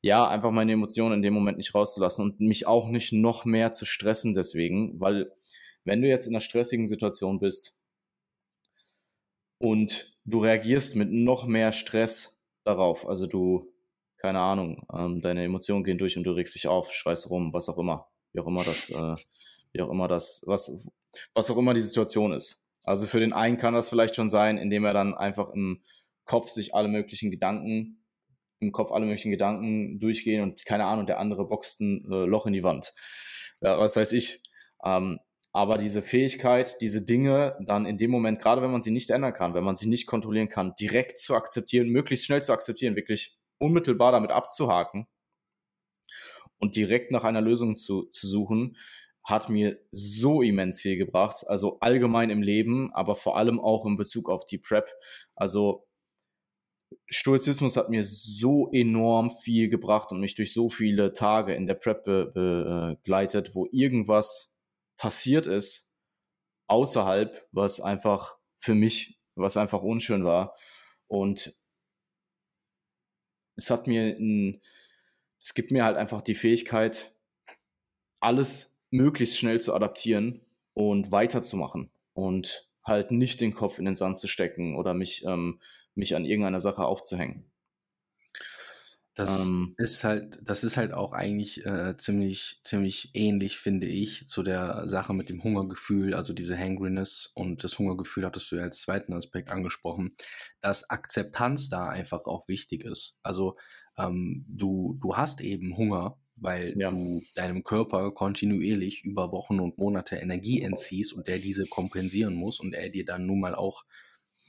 [0.01, 3.73] Ja, einfach meine Emotionen in dem Moment nicht rauszulassen und mich auch nicht noch mehr
[3.73, 5.31] zu stressen deswegen, weil
[5.85, 7.82] wenn du jetzt in einer stressigen Situation bist
[9.63, 13.73] und du reagierst mit noch mehr Stress darauf, also du,
[14.17, 17.69] keine Ahnung, ähm, deine Emotionen gehen durch und du regst dich auf, schreist rum, was
[17.69, 19.15] auch immer, wie auch immer das, äh,
[19.73, 20.89] wie auch immer das, was,
[21.33, 22.69] was auch immer die Situation ist.
[22.83, 25.85] Also für den einen kann das vielleicht schon sein, indem er dann einfach im
[26.25, 28.05] Kopf sich alle möglichen Gedanken,
[28.59, 32.47] im Kopf alle möglichen Gedanken durchgehen und keine Ahnung, der andere boxt ein äh, Loch
[32.47, 32.95] in die Wand.
[33.61, 34.43] Ja, was weiß ich.
[34.85, 35.21] Ähm,
[35.53, 39.35] aber diese Fähigkeit, diese Dinge dann in dem Moment, gerade wenn man sie nicht ändern
[39.35, 43.37] kann, wenn man sie nicht kontrollieren kann, direkt zu akzeptieren, möglichst schnell zu akzeptieren, wirklich
[43.59, 45.07] unmittelbar damit abzuhaken
[46.59, 48.77] und direkt nach einer Lösung zu, zu suchen,
[49.25, 51.45] hat mir so immens viel gebracht.
[51.47, 54.91] Also allgemein im Leben, aber vor allem auch in Bezug auf die Prep.
[55.37, 55.87] Also
[57.09, 61.75] Stoizismus hat mir so enorm viel gebracht und mich durch so viele Tage in der
[61.75, 64.62] Prep be begleitet, wo irgendwas
[65.03, 65.97] passiert ist
[66.69, 70.55] außerhalb, was einfach für mich, was einfach unschön war.
[71.09, 71.59] Und
[73.57, 74.63] es hat mir ein,
[75.41, 77.17] es gibt mir halt einfach die Fähigkeit,
[78.21, 84.19] alles möglichst schnell zu adaptieren und weiterzumachen und halt nicht den Kopf in den Sand
[84.19, 85.61] zu stecken oder mich, ähm,
[85.97, 87.52] mich an irgendeiner Sache aufzuhängen.
[89.15, 94.27] Das ähm, ist halt, das ist halt auch eigentlich äh, ziemlich, ziemlich ähnlich, finde ich,
[94.29, 98.63] zu der Sache mit dem Hungergefühl, also diese Hangriness und das Hungergefühl hattest du ja
[98.63, 100.17] als zweiten Aspekt angesprochen,
[100.63, 103.19] dass Akzeptanz da einfach auch wichtig ist.
[103.23, 103.57] Also
[103.99, 106.91] ähm, du, du hast eben Hunger, weil ja.
[106.91, 112.61] du deinem Körper kontinuierlich über Wochen und Monate Energie entziehst und der diese kompensieren muss
[112.61, 113.85] und er dir dann nun mal auch,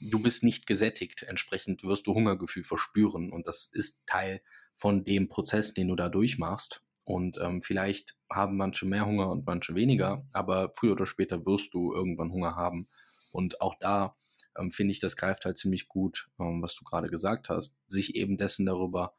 [0.00, 4.42] du bist nicht gesättigt, entsprechend wirst du Hungergefühl verspüren und das ist Teil
[4.74, 6.82] von dem Prozess, den du da durchmachst.
[7.06, 11.74] Und ähm, vielleicht haben manche mehr Hunger und manche weniger, aber früher oder später wirst
[11.74, 12.88] du irgendwann Hunger haben.
[13.30, 14.16] Und auch da
[14.58, 18.14] ähm, finde ich, das greift halt ziemlich gut, ähm, was du gerade gesagt hast, sich
[18.14, 19.14] eben dessen darüber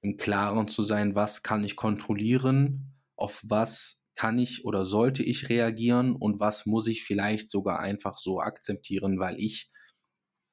[0.00, 5.48] im Klaren zu sein, was kann ich kontrollieren, auf was kann ich oder sollte ich
[5.48, 9.70] reagieren und was muss ich vielleicht sogar einfach so akzeptieren, weil ich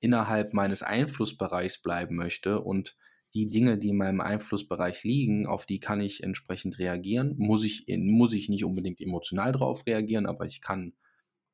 [0.04, 2.98] innerhalb meines Einflussbereichs bleiben möchte und
[3.34, 7.36] die Dinge, die in meinem Einflussbereich liegen, auf die kann ich entsprechend reagieren.
[7.38, 10.94] Muss ich, muss ich nicht unbedingt emotional drauf reagieren, aber ich kann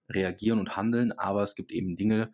[0.10, 1.12] reagieren und handeln.
[1.12, 2.32] Aber es gibt eben Dinge,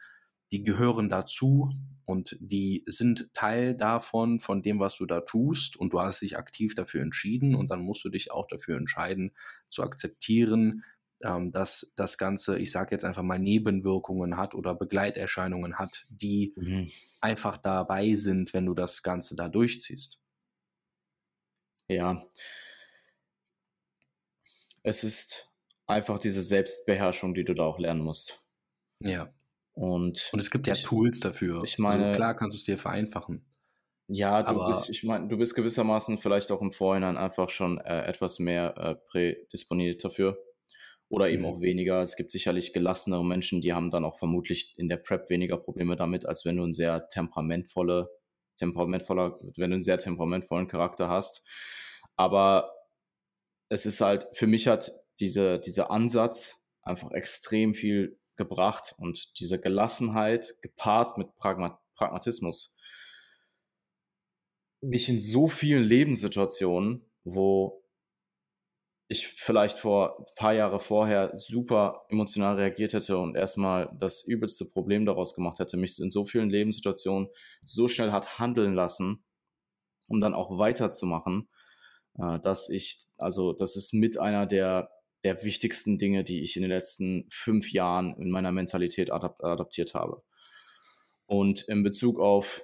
[0.51, 1.69] die gehören dazu
[2.05, 6.37] und die sind Teil davon, von dem, was du da tust und du hast dich
[6.37, 9.31] aktiv dafür entschieden und dann musst du dich auch dafür entscheiden,
[9.69, 10.83] zu akzeptieren,
[11.25, 16.53] ähm, dass das Ganze, ich sage jetzt einfach mal, Nebenwirkungen hat oder Begleiterscheinungen hat, die
[16.55, 16.91] mhm.
[17.21, 20.19] einfach dabei sind, wenn du das Ganze da durchziehst.
[21.87, 22.23] Ja.
[24.83, 25.51] Es ist
[25.87, 28.45] einfach diese Selbstbeherrschung, die du da auch lernen musst.
[29.01, 29.33] Ja.
[29.73, 31.63] Und, und es gibt ja ich, Tools dafür.
[31.63, 33.45] Ich also meine, also klar kannst du es dir vereinfachen.
[34.07, 37.79] Ja, du aber, bist, ich meine, du bist gewissermaßen vielleicht auch im Vorhinein einfach schon
[37.79, 40.37] äh, etwas mehr äh, prädisponiert dafür.
[41.09, 41.47] Oder eben mhm.
[41.47, 42.01] auch weniger.
[42.01, 45.95] Es gibt sicherlich gelassenere Menschen, die haben dann auch vermutlich in der Prep weniger Probleme
[45.95, 48.09] damit, als wenn du ein sehr temperamentvolle,
[48.57, 51.47] temperamentvoller, wenn du einen sehr temperamentvollen Charakter hast.
[52.15, 52.71] Aber
[53.69, 59.61] es ist halt, für mich hat diese, dieser Ansatz einfach extrem viel gebracht und diese
[59.61, 62.75] Gelassenheit gepaart mit Pragma Pragmatismus
[64.81, 67.83] mich in so vielen Lebenssituationen, wo
[69.07, 74.65] ich vielleicht vor ein paar Jahre vorher super emotional reagiert hätte und erstmal das übelste
[74.65, 77.29] Problem daraus gemacht hätte, mich in so vielen Lebenssituationen
[77.63, 79.23] so schnell hat handeln lassen,
[80.07, 81.47] um dann auch weiterzumachen,
[82.17, 84.89] äh, dass ich, also das ist mit einer der,
[85.23, 89.93] der wichtigsten Dinge, die ich in den letzten fünf Jahren in meiner Mentalität adap adaptiert
[89.93, 90.23] habe.
[91.27, 92.63] Und in Bezug auf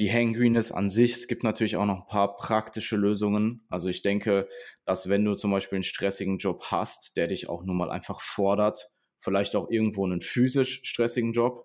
[0.00, 3.66] die Hangriness an sich, es gibt natürlich auch noch ein paar praktische Lösungen.
[3.68, 4.48] Also ich denke,
[4.86, 8.22] dass wenn du zum Beispiel einen stressigen Job hast, der dich auch nun mal einfach
[8.22, 11.64] fordert, vielleicht auch irgendwo einen physisch stressigen Job,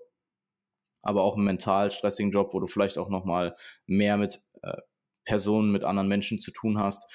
[1.02, 4.82] aber auch einen mental stressigen Job, wo du vielleicht auch noch mal mehr mit äh,
[5.24, 7.10] Personen, mit anderen Menschen zu tun hast,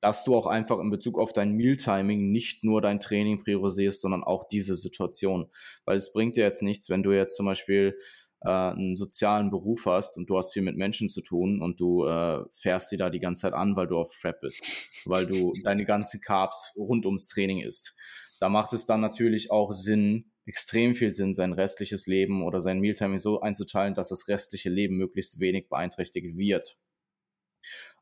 [0.00, 4.24] dass du auch einfach in Bezug auf dein Mealtiming nicht nur dein Training priorisierst, sondern
[4.24, 5.50] auch diese Situation.
[5.86, 7.96] Weil es bringt dir jetzt nichts, wenn du jetzt zum Beispiel
[8.42, 12.04] äh, einen sozialen Beruf hast und du hast viel mit Menschen zu tun und du
[12.04, 15.52] äh, fährst sie da die ganze Zeit an, weil du auf Prep bist, weil du
[15.64, 17.96] deine ganzen Carbs rund ums Training isst.
[18.40, 22.80] Da macht es dann natürlich auch Sinn, extrem viel Sinn, sein restliches Leben oder sein
[22.80, 26.78] Mealtiming so einzuteilen, dass das restliche Leben möglichst wenig beeinträchtigt wird.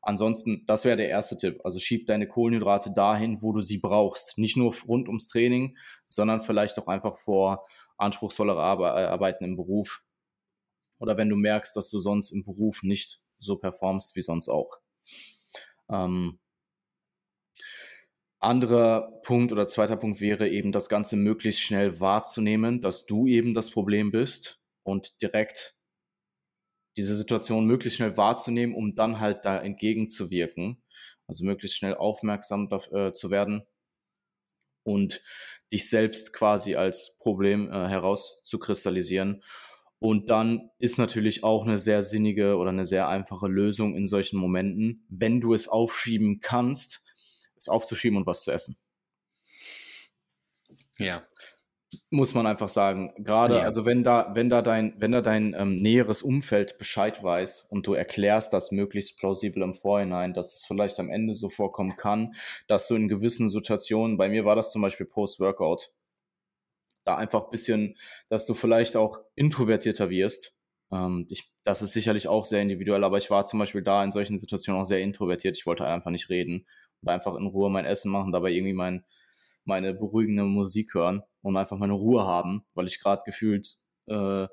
[0.01, 1.61] Ansonsten, das wäre der erste Tipp.
[1.63, 4.37] Also schieb deine Kohlenhydrate dahin, wo du sie brauchst.
[4.37, 7.65] Nicht nur rund ums Training, sondern vielleicht auch einfach vor
[7.97, 10.04] anspruchsvollere Arbeiten im Beruf.
[10.99, 14.77] Oder wenn du merkst, dass du sonst im Beruf nicht so performst wie sonst auch.
[15.89, 16.39] Ähm,
[18.39, 23.53] anderer Punkt oder zweiter Punkt wäre eben das Ganze möglichst schnell wahrzunehmen, dass du eben
[23.53, 25.75] das Problem bist und direkt
[26.97, 30.81] diese Situation möglichst schnell wahrzunehmen, um dann halt da entgegenzuwirken.
[31.27, 33.65] Also möglichst schnell aufmerksam äh, zu werden
[34.83, 35.21] und
[35.73, 39.43] dich selbst quasi als Problem äh, herauszukristallisieren.
[39.99, 44.37] Und dann ist natürlich auch eine sehr sinnige oder eine sehr einfache Lösung in solchen
[44.37, 47.05] Momenten, wenn du es aufschieben kannst,
[47.55, 48.77] es aufzuschieben und was zu essen.
[50.99, 51.23] Ja
[52.09, 53.13] muss man einfach sagen.
[53.17, 53.61] Gerade, ja.
[53.61, 57.87] also wenn da, wenn da dein, wenn da dein ähm, näheres Umfeld Bescheid weiß und
[57.87, 62.33] du erklärst das möglichst plausibel im Vorhinein, dass es vielleicht am Ende so vorkommen kann,
[62.67, 65.91] dass du in gewissen Situationen, bei mir war das zum Beispiel Post-Workout,
[67.05, 67.95] da einfach ein bisschen,
[68.29, 70.57] dass du vielleicht auch introvertierter wirst.
[70.91, 74.11] Ähm, ich, das ist sicherlich auch sehr individuell, aber ich war zum Beispiel da in
[74.11, 75.57] solchen Situationen auch sehr introvertiert.
[75.57, 76.67] Ich wollte einfach nicht reden
[77.01, 79.05] und einfach in Ruhe mein Essen machen, dabei irgendwie mein,
[79.63, 84.47] meine beruhigende Musik hören und einfach meine Ruhe haben, weil ich gerade gefühlt, äh,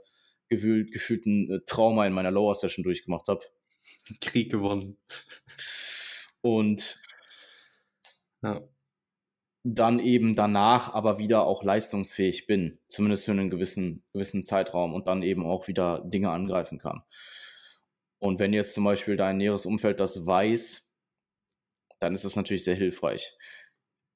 [0.48, 3.40] gefühlt, gefühlt ein äh, Trauma in meiner Lower Session durchgemacht habe.
[4.20, 4.98] Krieg gewonnen.
[6.42, 7.00] Und
[8.42, 8.60] ja.
[9.64, 15.06] Dann eben danach aber wieder auch leistungsfähig bin, zumindest für einen gewissen, gewissen Zeitraum und
[15.06, 17.02] dann eben auch wieder Dinge angreifen kann.
[18.18, 20.90] Und wenn jetzt zum Beispiel dein näheres Umfeld das weiß,
[22.00, 23.36] dann ist das natürlich sehr hilfreich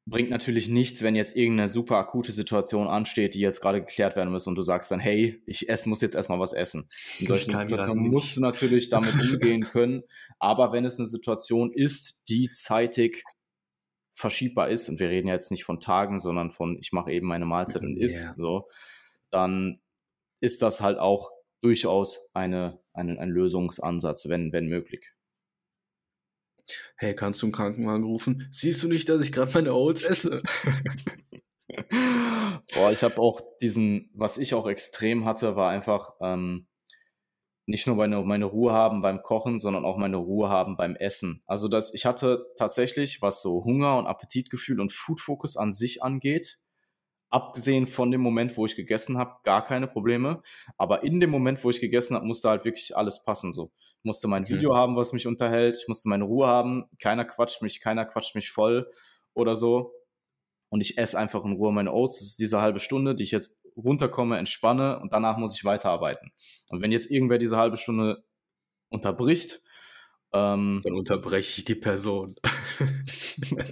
[0.06, 4.30] bringt natürlich nichts, wenn jetzt irgendeine super akute Situation ansteht, die jetzt gerade geklärt werden
[4.30, 6.88] muss und du sagst dann, hey, ich ess, muss jetzt erstmal was essen.
[7.18, 10.04] In solchen Situationen musst du natürlich damit umgehen können.
[10.38, 13.24] Aber wenn es eine Situation ist, die zeitig
[14.16, 17.46] verschiebbar ist, und wir reden jetzt nicht von Tagen, sondern von, ich mache eben meine
[17.46, 18.34] Mahlzeit und yeah.
[18.34, 18.66] so,
[19.30, 19.80] dann
[20.40, 25.12] ist das halt auch durchaus eine, eine, ein Lösungsansatz, wenn, wenn möglich
[26.96, 28.48] hey, kannst du einen Krankenwagen rufen?
[28.50, 30.42] Siehst du nicht, dass ich gerade meine Oats esse?
[32.74, 36.66] Boah, ich habe auch diesen, was ich auch extrem hatte, war einfach ähm,
[37.66, 41.42] nicht nur meine, meine Ruhe haben beim Kochen, sondern auch meine Ruhe haben beim Essen.
[41.46, 46.02] Also das, ich hatte tatsächlich, was so Hunger und Appetitgefühl und Food Focus an sich
[46.02, 46.60] angeht,
[47.28, 50.42] abgesehen von dem Moment, wo ich gegessen habe, gar keine Probleme.
[50.78, 53.52] Aber in dem Moment, wo ich gegessen habe, musste halt wirklich alles passen.
[53.52, 54.48] So, ich musste mein mhm.
[54.48, 54.76] Video mhm.
[54.76, 55.76] haben, was mich unterhält.
[55.80, 56.84] Ich musste meine Ruhe haben.
[57.00, 58.88] Keiner quatscht mich, keiner quatscht mich voll
[59.34, 59.92] oder so.
[60.68, 62.18] und ich esse einfach in Ruhe meine Oats.
[62.18, 66.32] Das ist diese halbe Stunde, die ich jetzt runterkomme, entspanne und danach muss ich weiterarbeiten.
[66.68, 68.24] Und wenn jetzt irgendwer diese halbe Stunde
[68.88, 69.60] unterbricht,
[70.32, 72.34] ähm, dann unterbreche ich die Person.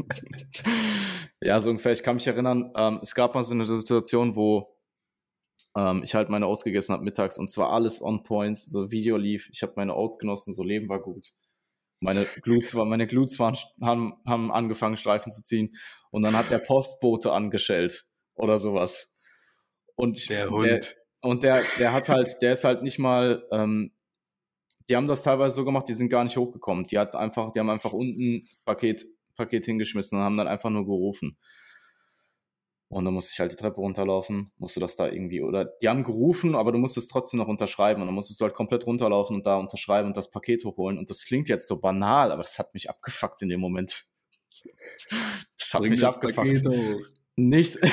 [1.40, 1.93] ja, so ungefähr.
[1.93, 4.77] Ich kann mich erinnern, ähm, es gab mal so eine Situation, wo
[5.77, 9.17] ähm, ich halt meine Oats gegessen habe mittags und zwar alles on point, so Video
[9.17, 11.33] lief, ich habe meine Oats genossen, so Leben war gut.
[12.01, 15.75] Meine Glutes, meine Glutes waren, haben, haben angefangen, Streifen zu ziehen
[16.11, 19.13] und dann hat der Postbote angeschellt oder sowas.
[19.96, 20.66] Und der Hund.
[20.66, 20.80] Der,
[21.20, 23.92] und der, der hat halt, der ist halt nicht mal, ähm,
[24.88, 26.85] die haben das teilweise so gemacht, die sind gar nicht hochgekommen.
[26.85, 29.04] Die hat einfach, die haben einfach unten Paket,
[29.35, 31.38] Paket hingeschmissen und haben dann einfach nur gerufen.
[32.88, 36.04] Und dann musste ich halt die Treppe runterlaufen, musste das da irgendwie, oder die haben
[36.04, 39.46] gerufen, aber du musstest trotzdem noch unterschreiben und dann musstest du halt komplett runterlaufen und
[39.46, 40.98] da unterschreiben und das Paket hochholen.
[40.98, 44.07] Und das klingt jetzt so banal, aber das hat mich abgefuckt in dem Moment.
[45.59, 46.62] Das hat Bring mich das abgefuckt.
[47.37, 47.79] Nichts.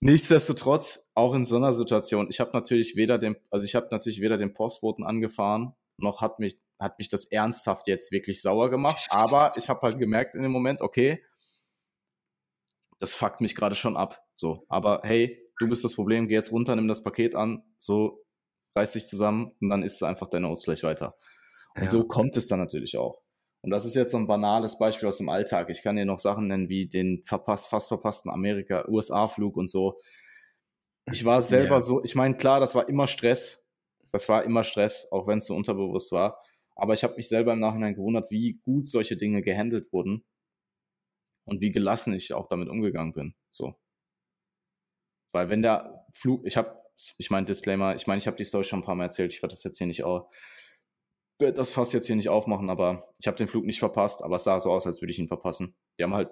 [0.00, 4.20] Nichtsdestotrotz, auch in so einer Situation, ich habe natürlich weder den, also ich habe natürlich
[4.20, 9.08] weder den Postboten angefahren, noch hat mich, hat mich das ernsthaft jetzt wirklich sauer gemacht.
[9.10, 11.24] Aber ich habe halt gemerkt in dem Moment, okay,
[12.98, 14.22] das fuckt mich gerade schon ab.
[14.34, 18.24] So, aber hey, du bist das Problem, geh jetzt runter, nimm das Paket an, so
[18.74, 21.16] reiß dich zusammen und dann isst du einfach deine Ausgleich weiter.
[21.74, 21.88] Und ja.
[21.88, 23.22] so kommt es dann natürlich auch.
[23.62, 25.70] Und das ist jetzt so ein banales Beispiel aus dem Alltag.
[25.70, 29.98] Ich kann dir noch Sachen nennen wie den verpasst, fast verpassten Amerika, USA-Flug und so.
[31.10, 31.82] Ich war selber ja.
[31.82, 33.66] so, ich meine, klar, das war immer Stress.
[34.12, 36.38] Das war immer Stress, auch wenn es so unterbewusst war.
[36.76, 40.24] Aber ich habe mich selber im Nachhinein gewundert, wie gut solche Dinge gehandelt wurden
[41.44, 43.34] und wie gelassen ich auch damit umgegangen bin.
[43.50, 43.76] So.
[45.32, 46.78] Weil wenn der Flug, ich habe,
[47.18, 49.42] ich meine Disclaimer, ich meine, ich habe die Story schon ein paar Mal erzählt, ich
[49.42, 50.30] werde das jetzt hier nicht auch,
[51.38, 54.36] werde das fast jetzt hier nicht aufmachen, aber ich habe den Flug nicht verpasst, aber
[54.36, 55.74] es sah so aus, als würde ich ihn verpassen.
[55.98, 56.30] Die haben halt,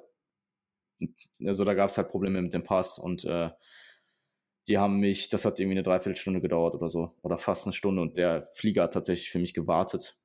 [1.45, 3.51] also da gab es halt Probleme mit dem Pass und äh,
[4.69, 8.01] die haben mich, das hat irgendwie eine Dreiviertelstunde gedauert oder so, oder fast eine Stunde
[8.01, 10.19] und der Flieger hat tatsächlich für mich gewartet.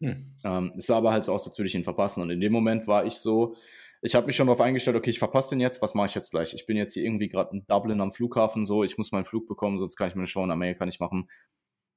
[0.00, 0.16] Hm.
[0.44, 2.52] Ähm, es sah aber halt so aus, als würde ich ihn verpassen und in dem
[2.52, 3.54] Moment war ich so,
[4.02, 6.30] ich habe mich schon darauf eingestellt, okay, ich verpasse den jetzt, was mache ich jetzt
[6.32, 6.52] gleich?
[6.52, 9.46] Ich bin jetzt hier irgendwie gerade in Dublin am Flughafen, so, ich muss meinen Flug
[9.46, 11.30] bekommen, sonst kann ich meine Show in Amerika nicht machen.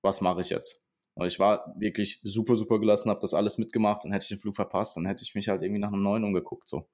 [0.04, 0.87] Was mache ich jetzt?
[1.18, 4.38] Und ich war wirklich super, super gelassen, habe das alles mitgemacht und hätte ich den
[4.38, 6.88] Flug verpasst, dann hätte ich mich halt irgendwie nach einem neuen umgeguckt, so.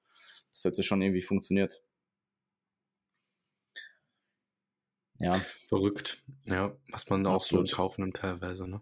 [0.50, 1.82] Das hätte schon irgendwie funktioniert.
[5.18, 5.38] Ja.
[5.68, 6.24] Verrückt.
[6.48, 8.80] Ja, was man da auch so in Kauf nimmt teilweise, ne?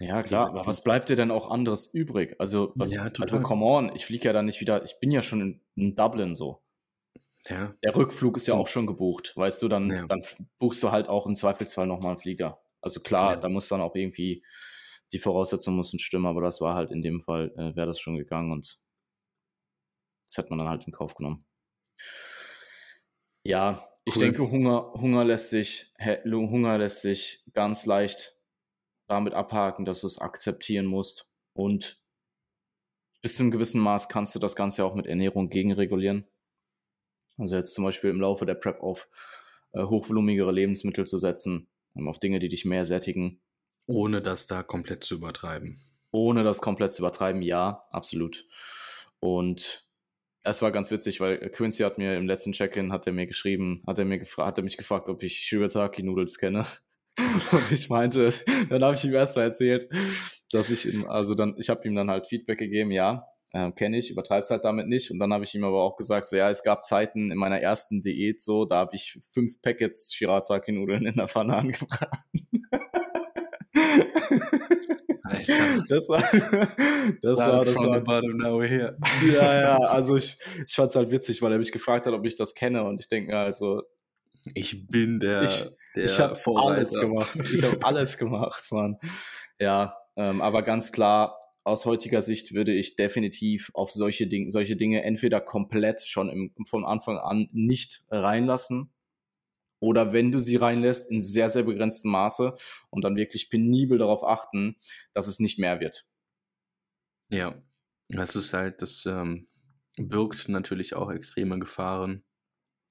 [0.00, 2.36] Ja, klar, aber was bleibt dir denn auch anderes übrig?
[2.38, 5.22] Also, was, ja, also come on, ich fliege ja dann nicht wieder, ich bin ja
[5.22, 6.62] schon in, in Dublin so.
[7.48, 7.74] Ja.
[7.82, 10.06] Der Rückflug ist ja auch schon gebucht, weißt du, dann, ja.
[10.06, 10.22] dann
[10.58, 12.60] buchst du halt auch im Zweifelsfall nochmal einen Flieger.
[12.80, 13.36] Also klar, ja.
[13.36, 14.44] da muss dann auch irgendwie,
[15.12, 18.16] die Voraussetzungen müssen stimmen, aber das war halt in dem Fall, äh, wäre das schon
[18.16, 18.78] gegangen und
[20.26, 21.46] das hätte man dann halt in Kauf genommen.
[23.42, 24.22] Ja, ich cool.
[24.22, 25.92] denke, Hunger, Hunger lässt sich,
[26.24, 28.36] Hunger lässt sich ganz leicht
[29.06, 31.30] damit abhaken, dass du es akzeptieren musst.
[31.54, 32.00] Und
[33.22, 36.26] bis zu einem gewissen Maß kannst du das Ganze auch mit Ernährung gegenregulieren.
[37.36, 39.08] Also jetzt zum Beispiel im Laufe der Prep auf
[39.72, 41.68] äh, hochvolumigere Lebensmittel zu setzen,
[42.06, 43.40] auf Dinge, die dich mehr sättigen.
[43.86, 45.78] Ohne das da komplett zu übertreiben.
[46.10, 48.46] Ohne das komplett zu übertreiben, ja, absolut.
[49.20, 49.88] Und
[50.44, 53.82] es war ganz witzig, weil Quincy hat mir im letzten Check-in, hat er mir geschrieben,
[53.86, 56.66] hat er mir gefragt, hat er mich gefragt, ob ich Shirataki-Noodles kenne.
[57.52, 58.32] Und ich meinte,
[58.68, 59.88] dann habe ich ihm erst mal erzählt,
[60.52, 63.98] dass ich ihm, also dann, ich habe ihm dann halt Feedback gegeben, ja, äh, kenne
[63.98, 65.10] ich, übertreib's halt damit nicht.
[65.10, 67.60] Und dann habe ich ihm aber auch gesagt, so ja, es gab Zeiten in meiner
[67.60, 72.48] ersten Diät so, da habe ich fünf Packets Shirataki-Nudeln in der Pfanne angebraten.
[75.24, 75.84] Alter.
[75.88, 76.20] Das war,
[77.22, 81.72] das war, das war, ja, ja, also ich, ich fand's halt witzig, weil er mich
[81.72, 83.82] gefragt hat, ob ich das kenne und ich denke mir halt so,
[84.54, 87.38] ich bin der, ich, ich habe alles gemacht.
[87.52, 88.98] Ich habe alles gemacht, Mann.
[89.60, 94.76] Ja, ähm, aber ganz klar, aus heutiger Sicht würde ich definitiv auf solche Dinge, solche
[94.76, 98.92] Dinge entweder komplett schon im, von Anfang an nicht reinlassen
[99.80, 102.54] oder wenn du sie reinlässt, in sehr, sehr begrenztem Maße
[102.90, 104.76] und dann wirklich penibel darauf achten,
[105.14, 106.06] dass es nicht mehr wird.
[107.30, 107.62] Ja,
[108.08, 109.48] das ist halt, das ähm,
[109.96, 112.24] birgt natürlich auch extreme Gefahren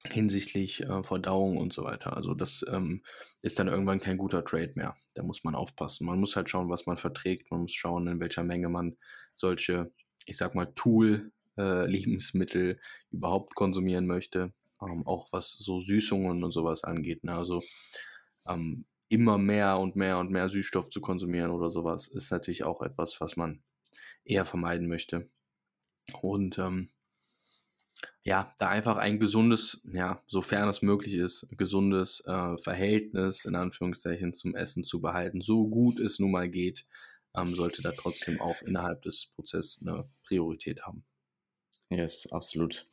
[0.06, 2.16] hinsichtlich äh, Verdauung und so weiter.
[2.16, 3.02] Also das ähm,
[3.42, 4.94] ist dann irgendwann kein guter Trade mehr.
[5.14, 6.06] Da muss man aufpassen.
[6.06, 7.50] Man muss halt schauen, was man verträgt.
[7.50, 8.96] Man muss schauen, in welcher Menge man
[9.34, 9.90] solche,
[10.26, 12.76] ich sag mal, Tool-Lebensmittel äh,
[13.10, 14.52] überhaupt konsumieren möchte.
[14.80, 17.24] Ähm, auch was so Süßungen und sowas angeht.
[17.24, 17.34] Ne?
[17.34, 17.62] Also
[18.46, 22.82] ähm, immer mehr und mehr und mehr Süßstoff zu konsumieren oder sowas ist natürlich auch
[22.82, 23.62] etwas, was man
[24.24, 25.28] eher vermeiden möchte.
[26.20, 26.88] Und ähm,
[28.24, 34.34] ja, da einfach ein gesundes, ja, sofern es möglich ist, gesundes äh, Verhältnis in Anführungszeichen
[34.34, 36.84] zum Essen zu behalten, so gut es nun mal geht,
[37.36, 41.04] ähm, sollte da trotzdem auch innerhalb des Prozesses eine Priorität haben.
[41.90, 42.86] Yes, absolut.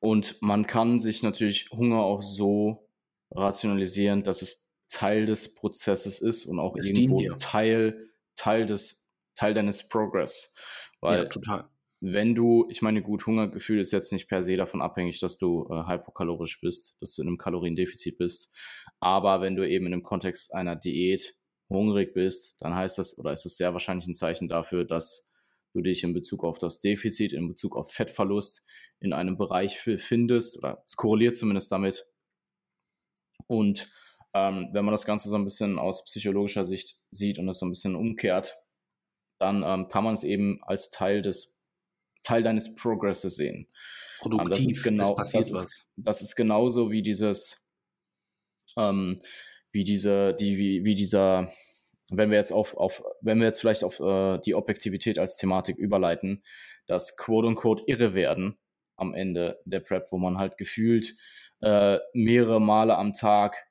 [0.00, 2.88] Und man kann sich natürlich Hunger auch so
[3.30, 9.52] rationalisieren, dass es Teil des Prozesses ist und auch es irgendwo Teil, Teil des, Teil
[9.52, 10.56] deines Progress.
[11.00, 11.68] Weil ja, total.
[12.00, 15.68] Wenn du, ich meine, gut, Hungergefühl ist jetzt nicht per se davon abhängig, dass du
[15.70, 18.56] äh, hypokalorisch bist, dass du in einem Kaloriendefizit bist.
[19.00, 21.34] Aber wenn du eben in dem Kontext einer Diät
[21.68, 25.32] hungrig bist, dann heißt das, oder ist es sehr wahrscheinlich ein Zeichen dafür, dass
[25.74, 28.64] du dich in Bezug auf das Defizit, in Bezug auf Fettverlust
[29.00, 32.06] in einem Bereich findest, oder es korreliert zumindest damit.
[33.46, 33.90] Und
[34.34, 37.66] ähm, wenn man das Ganze so ein bisschen aus psychologischer Sicht sieht und das so
[37.66, 38.54] ein bisschen umkehrt,
[39.38, 41.57] dann ähm, kann man es eben als Teil des
[42.28, 43.68] Teil deines Progresses sehen.
[44.20, 47.70] Produktiv, ähm, das ist genau, das ist, das ist genauso wie dieses,
[48.76, 49.20] ähm,
[49.72, 51.50] wie diese, die, wie, wie dieser
[52.10, 55.76] wenn wir jetzt auf, auf wenn wir jetzt vielleicht auf äh, die Objektivität als Thematik
[55.76, 56.42] überleiten,
[56.86, 58.58] das quote unquote irre werden
[58.96, 61.14] am Ende der Prep, wo man halt gefühlt
[61.60, 63.67] äh, mehrere Male am Tag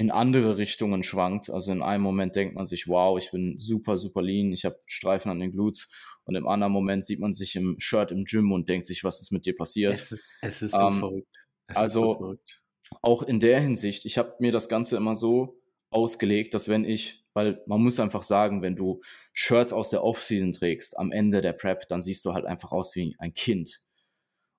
[0.00, 1.50] in andere Richtungen schwankt.
[1.50, 4.80] Also in einem Moment denkt man sich, wow, ich bin super, super lean, ich habe
[4.86, 5.92] Streifen an den Glutes.
[6.24, 9.20] Und im anderen Moment sieht man sich im Shirt im Gym und denkt sich, was
[9.20, 9.92] ist mit dir passiert.
[9.92, 11.36] Es ist, es ist so ähm, verrückt.
[11.66, 12.62] Es also so verrückt.
[13.02, 17.26] auch in der Hinsicht, ich habe mir das Ganze immer so ausgelegt, dass wenn ich,
[17.34, 19.02] weil man muss einfach sagen, wenn du
[19.34, 22.96] Shirts aus der Offseason trägst am Ende der Prep, dann siehst du halt einfach aus
[22.96, 23.82] wie ein Kind.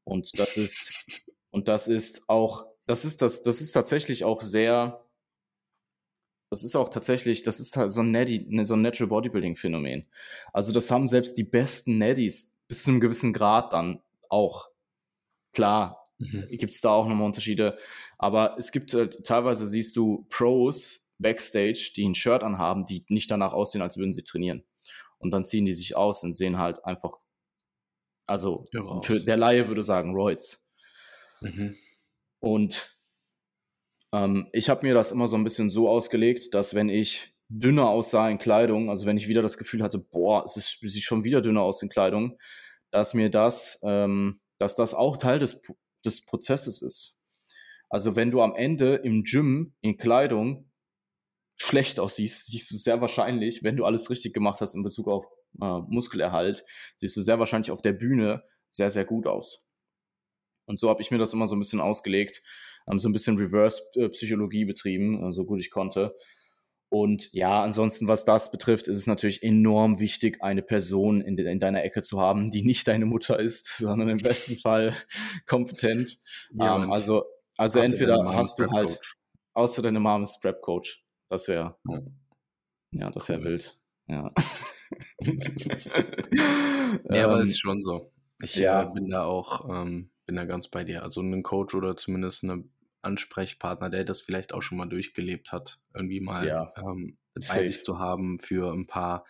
[0.03, 1.03] Und das ist,
[1.49, 5.03] und das ist auch, das ist das, das ist tatsächlich auch sehr,
[6.52, 9.56] das ist auch tatsächlich, das ist halt so ein Netty, ne, so ein Natural Bodybuilding
[9.56, 10.06] Phänomen.
[10.52, 14.68] Also das haben selbst die besten Netties bis zu einem gewissen Grad dann auch.
[15.54, 16.45] Klar, mhm.
[16.49, 17.78] gibt es da auch nochmal Unterschiede.
[18.18, 23.32] Aber es gibt halt, teilweise siehst du Pros, Backstage, die ein Shirt anhaben, die nicht
[23.32, 24.66] danach aussehen, als würden sie trainieren.
[25.20, 27.22] Und dann ziehen die sich aus und sehen halt einfach,
[28.26, 28.66] also
[29.04, 30.70] für der Laie würde sagen, Roids.
[31.39, 31.74] Mhm.
[32.39, 33.01] Und
[34.14, 37.89] ähm, ich habe mir das immer so ein bisschen so ausgelegt, dass wenn ich dünner
[37.89, 41.24] aussah in Kleidung, also wenn ich wieder das Gefühl hatte, boah, es, ist, sieht schon
[41.24, 42.38] wieder dünner aus in Kleidung,
[42.91, 45.62] dass mir das, ähm, dass das auch Teil des,
[46.05, 47.20] des Prozesses ist.
[47.89, 50.72] Also wenn du am Ende im Gym in Kleidung
[51.57, 55.26] schlecht aussiehst, siehst du sehr wahrscheinlich, wenn du alles richtig gemacht hast in Bezug auf
[55.62, 56.66] äh, Muskelerhalt,
[56.97, 59.68] siehst du sehr wahrscheinlich auf der Bühne sehr, sehr gut aus.
[60.66, 62.41] Und so habe ich mir das immer so ein bisschen ausgelegt,
[62.91, 66.15] ähm, so ein bisschen Reverse-Psychologie betrieben, äh, so gut ich konnte.
[66.93, 71.49] Und ja, ansonsten, was das betrifft, ist es natürlich enorm wichtig, eine Person in, de
[71.49, 74.93] in deiner Ecke zu haben, die nicht deine Mutter ist, sondern im besten Fall
[75.47, 76.17] kompetent.
[76.53, 77.23] Ja, ähm, also,
[77.55, 78.99] also entweder hast du halt,
[79.53, 81.01] außer deine Mom ist Prep Coach.
[81.29, 82.01] Das wäre, ja.
[82.91, 83.79] ja, das wäre wild.
[84.07, 84.33] Ja.
[87.09, 88.11] ja, aber ähm, ist schon so.
[88.41, 88.83] Ich ja.
[88.83, 91.03] äh, bin da auch, ähm, bin da ganz bei dir.
[91.03, 95.80] Also einen Coach oder zumindest einen Ansprechpartner, der das vielleicht auch schon mal durchgelebt hat,
[95.93, 96.74] irgendwie mal ja.
[96.78, 99.26] ähm, bei sich zu haben für ein paar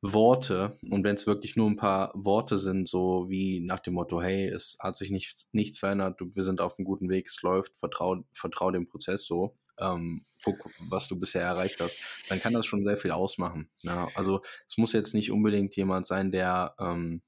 [0.00, 0.70] Worte.
[0.90, 4.48] Und wenn es wirklich nur ein paar Worte sind, so wie nach dem Motto, hey,
[4.48, 8.24] es hat sich nicht, nichts verändert, wir sind auf einem guten Weg, es läuft, vertrau,
[8.32, 12.84] vertrau dem Prozess so, ähm, guck, was du bisher erreicht hast, dann kann das schon
[12.84, 13.70] sehr viel ausmachen.
[13.80, 17.22] Ja, also es muss jetzt nicht unbedingt jemand sein, der, ähm,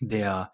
[0.00, 0.52] der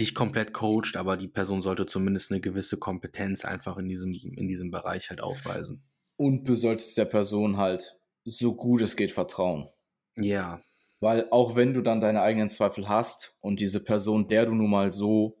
[0.00, 4.48] dich komplett coacht, aber die Person sollte zumindest eine gewisse Kompetenz einfach in diesem, in
[4.48, 5.82] diesem Bereich halt aufweisen.
[6.16, 9.68] Und du solltest der Person halt so gut es geht vertrauen.
[10.16, 10.60] Ja.
[11.00, 14.70] Weil auch wenn du dann deine eigenen Zweifel hast und diese Person, der du nun
[14.70, 15.40] mal so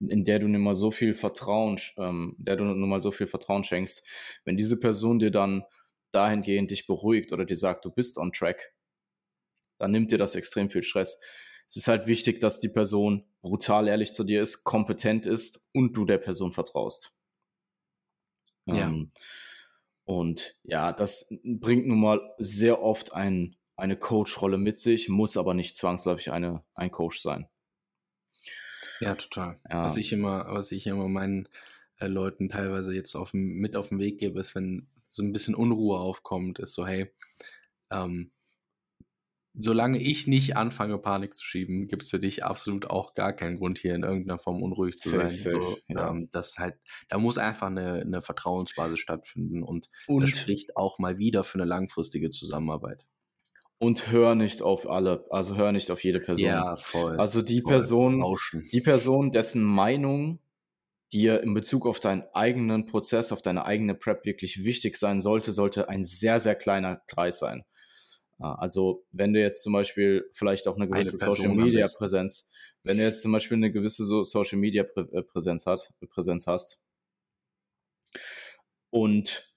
[0.00, 3.26] in der du nun mal so viel Vertrauen, ähm, der du nun mal so viel
[3.26, 4.06] Vertrauen schenkst,
[4.44, 5.64] wenn diese Person dir dann
[6.12, 8.74] dahingehend dich beruhigt oder dir sagt, du bist on track,
[9.78, 11.20] dann nimmt dir das extrem viel Stress.
[11.68, 15.96] Es ist halt wichtig, dass die Person brutal ehrlich zu dir ist, kompetent ist und
[15.96, 17.12] du der Person vertraust.
[18.66, 18.86] Ja.
[18.86, 19.12] Ähm,
[20.04, 25.54] und ja, das bringt nun mal sehr oft ein, eine Coach-Rolle mit sich, muss aber
[25.54, 27.48] nicht zwangsläufig eine, ein Coach sein.
[29.00, 29.58] Ja, total.
[29.70, 29.84] Ja.
[29.84, 31.48] Was ich immer, was ich immer meinen
[31.98, 35.54] äh, Leuten teilweise jetzt auf, mit auf den Weg gebe, ist, wenn so ein bisschen
[35.54, 37.12] Unruhe aufkommt, ist so, hey,
[37.90, 38.32] ähm,
[39.58, 43.56] solange ich nicht anfange, Panik zu schieben, gibt es für dich absolut auch gar keinen
[43.56, 45.52] Grund, hier in irgendeiner Form unruhig zu safe, sein.
[45.52, 46.10] Safe, so, ja.
[46.10, 46.74] ähm, das halt,
[47.08, 51.58] da muss einfach eine, eine Vertrauensbasis stattfinden und, und das spricht auch mal wieder für
[51.58, 53.06] eine langfristige Zusammenarbeit.
[53.78, 56.46] und hör nicht auf alle, also hör nicht auf jede Person.
[56.46, 57.18] Ja, voll.
[57.18, 57.72] Also die voll.
[57.72, 58.62] Person, Rauschen.
[58.72, 60.40] die Person, dessen Meinung
[61.12, 65.52] dir in Bezug auf deinen eigenen Prozess, auf deine eigene Prep wirklich wichtig sein sollte,
[65.52, 67.64] sollte ein sehr, sehr kleiner Kreis sein.
[68.38, 71.86] Also wenn du jetzt zum Beispiel vielleicht auch eine gewisse Person Social Media.
[71.96, 76.46] Präsenz, wenn du jetzt zum Beispiel eine gewisse so Social Media äh, Präsenz, hat, Präsenz
[76.46, 76.80] hast
[78.90, 79.55] und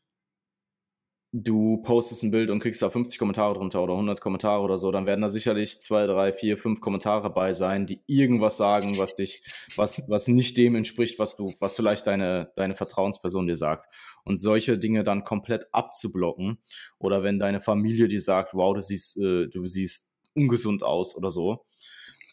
[1.32, 4.92] du postest ein Bild und kriegst da 50 Kommentare drunter oder 100 Kommentare oder so,
[4.92, 9.16] dann werden da sicherlich zwei, drei, vier, fünf Kommentare bei sein, die irgendwas sagen, was
[9.16, 9.44] dich,
[9.76, 13.94] was, was nicht dem entspricht, was du, was vielleicht deine, deine Vertrauensperson dir sagt.
[14.24, 16.58] Und solche Dinge dann komplett abzublocken
[16.98, 21.30] oder wenn deine Familie dir sagt, wow, du siehst, äh, du siehst ungesund aus oder
[21.30, 21.66] so,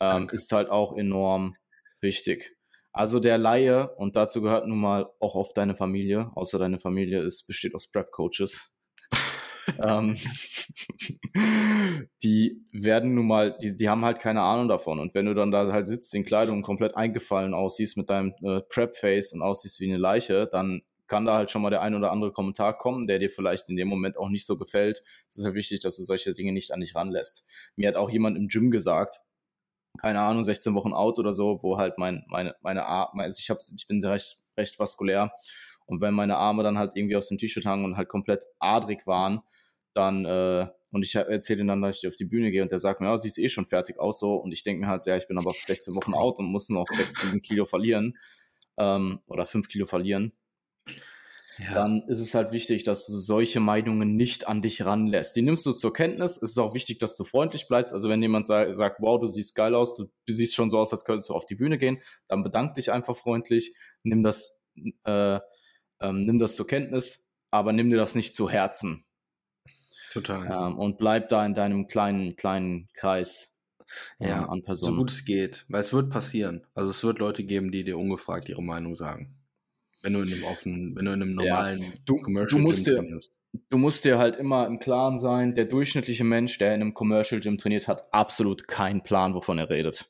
[0.00, 1.56] ähm, ist halt auch enorm
[2.00, 2.56] wichtig.
[2.92, 7.20] Also der Laie, und dazu gehört nun mal auch oft deine Familie, außer deine Familie
[7.20, 8.75] ist, besteht aus Prep-Coaches.
[9.82, 10.16] Ähm,
[12.22, 14.98] die werden nun mal, die, die haben halt keine Ahnung davon.
[14.98, 18.60] Und wenn du dann da halt sitzt in Kleidung komplett eingefallen aussiehst mit deinem äh,
[18.60, 22.10] Prep-Face und aussiehst wie eine Leiche, dann kann da halt schon mal der ein oder
[22.10, 25.02] andere Kommentar kommen, der dir vielleicht in dem Moment auch nicht so gefällt.
[25.28, 27.48] Es ist ja wichtig, dass du solche Dinge nicht an dich ranlässt.
[27.76, 29.20] Mir hat auch jemand im Gym gesagt,
[29.98, 33.74] keine Ahnung, 16 Wochen out oder so, wo halt mein, meine, meine Arme, also ich,
[33.76, 35.32] ich bin recht, recht vaskulär
[35.86, 39.06] und wenn meine Arme dann halt irgendwie aus dem T-Shirt hangen und halt komplett adrig
[39.06, 39.40] waren,
[39.96, 42.80] dann, äh, und ich erzähle ihm dann, dass ich auf die Bühne gehe und der
[42.80, 45.16] sagt mir, ja, siehst eh schon fertig aus so und ich denke mir halt, ja,
[45.16, 48.16] ich bin aber 16 Wochen out und muss noch 6, 7 Kilo verlieren
[48.78, 50.32] ähm, oder 5 Kilo verlieren
[51.58, 51.74] Ja.
[51.74, 55.36] dann ist es halt wichtig, dass du solche Meinungen nicht an dich ranlässt.
[55.36, 56.36] Die nimmst du zur Kenntnis.
[56.36, 57.94] Es ist auch wichtig, dass du freundlich bleibst.
[57.94, 60.78] Also wenn jemand sa sagt, wow, du siehst geil aus, du, du siehst schon so
[60.78, 64.66] aus, als könntest du auf die Bühne gehen, dann bedank dich einfach freundlich, nimm das,
[65.04, 65.40] äh,
[66.00, 69.05] ähm, nimm das zur Kenntnis, aber nimm dir das nicht zu Herzen
[70.22, 70.46] Total.
[70.50, 73.60] ähm, und bleib da in deinem kleinen, kleinen Kreis
[74.18, 74.96] äh, Ja, an so Personen.
[74.98, 75.64] gut es geht.
[75.68, 76.66] Weil es wird passieren.
[76.74, 79.36] Also es wird Leute geben, die dir ungefragt ihre Meinung sagen.
[80.02, 81.44] Wenn du in einem offenen, wenn du in einem Ja.
[81.44, 83.20] normalen Du, Commercial du musst Gym dir,
[83.70, 87.40] du musst dir halt immer im Klaren sein, der durchschnittliche Mensch, der in einem Commercial
[87.40, 90.06] Gym trainiert, hat absolut keinen Plan, wovon er redet.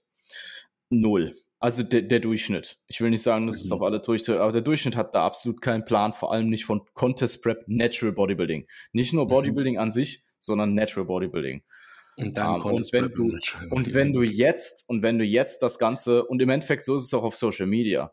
[0.90, 1.34] Null.
[1.66, 2.78] Also der, der Durchschnitt.
[2.86, 3.72] Ich will nicht sagen, dass es Mhm.
[3.72, 6.82] auf alle durch, aber der Durchschnitt hat da absolut keinen Plan, vor allem nicht von
[6.94, 8.68] Contest Prep, Natural Bodybuilding.
[8.92, 9.30] Nicht nur Mhm.
[9.30, 11.64] Bodybuilding an sich, sondern Natural Bodybuilding.
[12.18, 13.36] Und dann Ähm, konntest und wenn du-
[13.70, 17.02] Und wenn du jetzt, und wenn du jetzt das Ganze, und im Endeffekt so ist
[17.02, 18.12] es auch auf Social Media.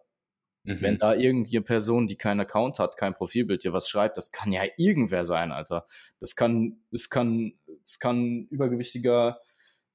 [0.63, 0.81] Mhm.
[0.81, 4.51] Wenn da irgendeine Person, die keinen Account hat, kein Profilbild, dir was schreibt, das kann
[4.51, 5.85] ja irgendwer sein, Alter.
[6.19, 9.39] Das kann, es kann, es kann übergewichtiger,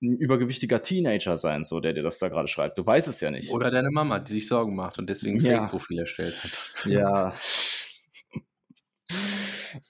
[0.00, 2.78] ein übergewichtiger Teenager sein, so, der dir das da gerade schreibt.
[2.78, 3.50] Du weißt es ja nicht.
[3.50, 5.60] Oder deine Mama, die sich Sorgen macht und deswegen ein Ja.
[5.62, 6.50] Fake-Profil erstellt hat.
[6.86, 7.34] Ja.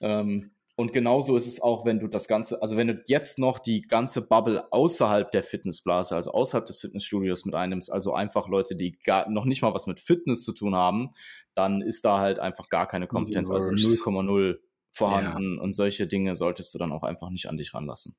[0.01, 3.59] ähm, und genauso ist es auch, wenn du das Ganze, also wenn du jetzt noch
[3.59, 8.77] die ganze Bubble außerhalb der Fitnessblase, also außerhalb des Fitnessstudios mit einnimmst, also einfach Leute,
[8.77, 11.11] die gar, noch nicht mal was mit Fitness zu tun haben,
[11.53, 14.01] dann ist da halt einfach gar keine Kompetenz, also Universe.
[14.01, 14.59] 0,0
[14.91, 18.15] vorhanden und solche Dinge solltest du dann auch einfach nicht an dich ranlassen.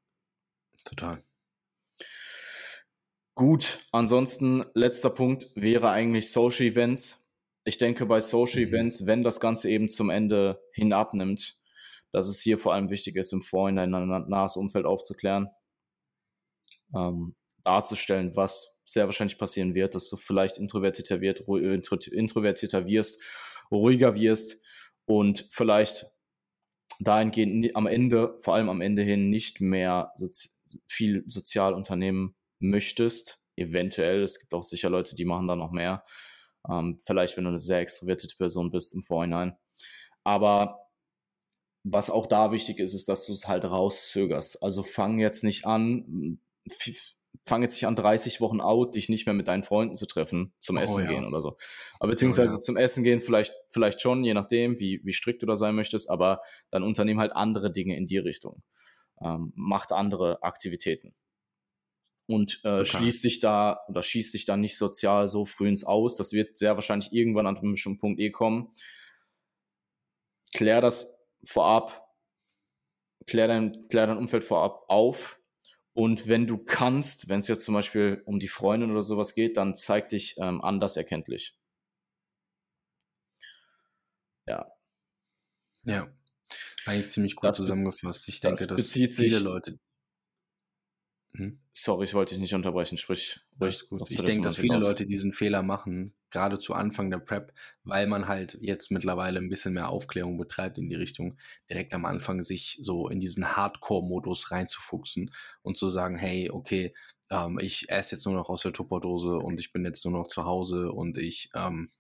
[0.85, 1.23] Total.
[3.35, 7.29] Gut, ansonsten letzter Punkt wäre eigentlich Social Events.
[7.65, 8.69] Ich denke bei Social Mhm.
[8.69, 11.59] Events, wenn das Ganze eben zum Ende hin abnimmt,
[12.13, 15.49] dass es hier vor allem wichtig ist, im Vorhinein ein nahes Umfeld aufzuklären,
[16.95, 23.23] ähm, darzustellen, was sehr wahrscheinlich passieren wird, dass du vielleicht introvertierter, wird, intro- introvertierter wirst,
[23.71, 24.57] ruhiger wirst
[25.05, 26.07] und vielleicht
[27.01, 30.51] dahingehend am Ende, vor allem am Ende hin, nicht mehr sozi
[30.87, 33.43] viel sozial unternehmen möchtest.
[33.57, 36.05] Eventuell, es gibt auch sicher Leute, die machen da noch mehr.
[36.69, 39.57] Ähm, vielleicht, wenn du eine sehr extrovertierte Person bist im Vorhinein.
[40.25, 40.91] Aber
[41.83, 44.63] was auch da wichtig ist, ist, dass du es halt rauszögerst.
[44.63, 46.39] Also fang jetzt nicht an,
[47.45, 50.53] fang jetzt nicht an, 30 Wochen out, dich nicht mehr mit deinen Freunden zu treffen,
[50.61, 51.11] zum Oh Essen ja.
[51.11, 51.57] gehen oder so.
[51.99, 52.63] Aber beziehungsweise Oh ja.
[52.63, 56.11] zum Essen gehen, vielleicht, vielleicht schon, je nachdem, wie, wie strikt du da sein möchtest,
[56.11, 58.63] aber dann unternehm halt andere Dinge in die Richtung.
[59.23, 61.15] Ähm, macht andere Aktivitäten.
[62.31, 62.87] Und äh, Total.
[62.87, 66.17] schließ dich da oder schieß dich da nicht sozial so früh ins Aus.
[66.17, 68.73] Das wird sehr wahrscheinlich irgendwann an einem bestimmten Punkt eh kommen.
[70.53, 72.09] Klär das vorab,
[73.27, 75.41] klär dein, klär dein Umfeld vorab auf.
[75.93, 79.57] Und wenn du kannst, wenn es jetzt zum Beispiel um die Freundin oder sowas geht,
[79.57, 81.57] dann zeig dich ähm, anders erkenntlich.
[84.47, 84.67] Ja,
[85.85, 86.09] Ja.
[86.87, 88.29] Eigentlich ziemlich gut Das zusammengefasst.
[88.29, 89.79] Ich das denke, dass bezieht viele sich- Leute.
[91.33, 91.61] Hm?
[91.81, 92.99] sorry, ich wollte dich nicht unterbrechen.
[92.99, 94.03] Sprich, ruhig gut.
[94.09, 94.83] Ich denke, dass viele aus.
[94.83, 97.53] Leute diesen Fehler machen, gerade zu Anfang der Prep,
[97.85, 102.05] weil man halt jetzt mittlerweile ein bisschen mehr Aufklärung betreibt in die Richtung, direkt am
[102.05, 105.31] Anfang sich so in diesen Hardcore-Modus reinzufuchsen
[105.63, 106.93] und zu sagen, hey, okay,
[107.31, 110.29] ähm, ich esse jetzt nur noch aus der Tupperdose und ich bin jetzt nur noch
[110.29, 111.91] zu Hause und ich ähm,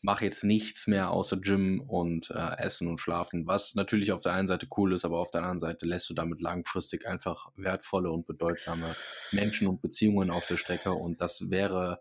[0.00, 4.32] mache jetzt nichts mehr außer Gym und äh, Essen und Schlafen, was natürlich auf der
[4.32, 8.10] einen Seite cool ist, aber auf der anderen Seite lässt du damit langfristig einfach wertvolle
[8.10, 8.94] und bedeutsame
[9.32, 12.00] Menschen und Beziehungen auf der Strecke und das wäre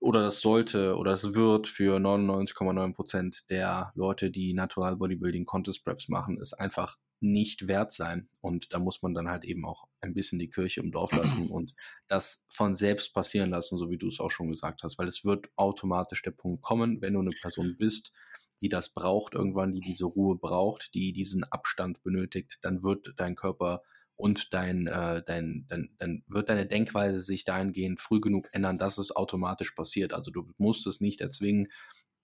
[0.00, 5.84] oder das sollte oder es wird für 99,9 Prozent der Leute, die Natural Bodybuilding Contest
[5.84, 8.28] Preps machen, ist einfach nicht wert sein.
[8.40, 11.48] Und da muss man dann halt eben auch ein bisschen die Kirche im Dorf lassen
[11.50, 11.74] und
[12.06, 15.24] das von selbst passieren lassen, so wie du es auch schon gesagt hast, weil es
[15.24, 18.12] wird automatisch der Punkt kommen, wenn du eine Person bist,
[18.60, 23.34] die das braucht irgendwann, die diese Ruhe braucht, die diesen Abstand benötigt, dann wird dein
[23.34, 23.82] Körper
[24.16, 28.98] und dein, äh, dein, dein, dann wird deine Denkweise sich dahingehend früh genug ändern, dass
[28.98, 30.12] es automatisch passiert.
[30.12, 31.68] Also du musst es nicht erzwingen,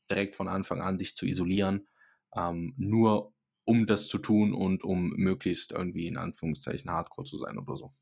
[0.08, 1.88] direkt von Anfang an dich zu isolieren,
[2.36, 3.32] ähm, nur
[3.70, 7.92] um das zu tun und um möglichst irgendwie in Anführungszeichen hardcore zu sein oder so.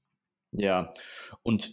[0.51, 0.95] Ja,
[1.43, 1.71] und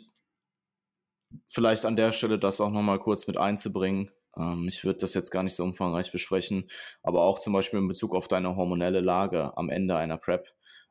[1.48, 4.12] vielleicht an der Stelle das auch nochmal kurz mit einzubringen.
[4.36, 6.70] Ähm, ich würde das jetzt gar nicht so umfangreich besprechen,
[7.04, 10.46] aber auch zum Beispiel in Bezug auf deine hormonelle Lage am Ende einer Prep,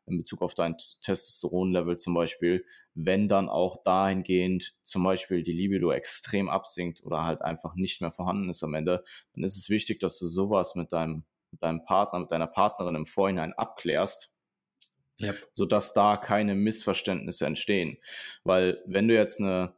[0.07, 5.93] in Bezug auf dein Testosteronlevel zum Beispiel, wenn dann auch dahingehend zum Beispiel die Libido
[5.93, 10.01] extrem absinkt oder halt einfach nicht mehr vorhanden ist am Ende, dann ist es wichtig,
[10.01, 14.35] dass du sowas mit deinem mit deinem Partner, mit deiner Partnerin im Vorhinein abklärst,
[15.21, 15.49] yep.
[15.53, 17.99] sodass da keine Missverständnisse entstehen.
[18.43, 19.75] Weil wenn du jetzt eine,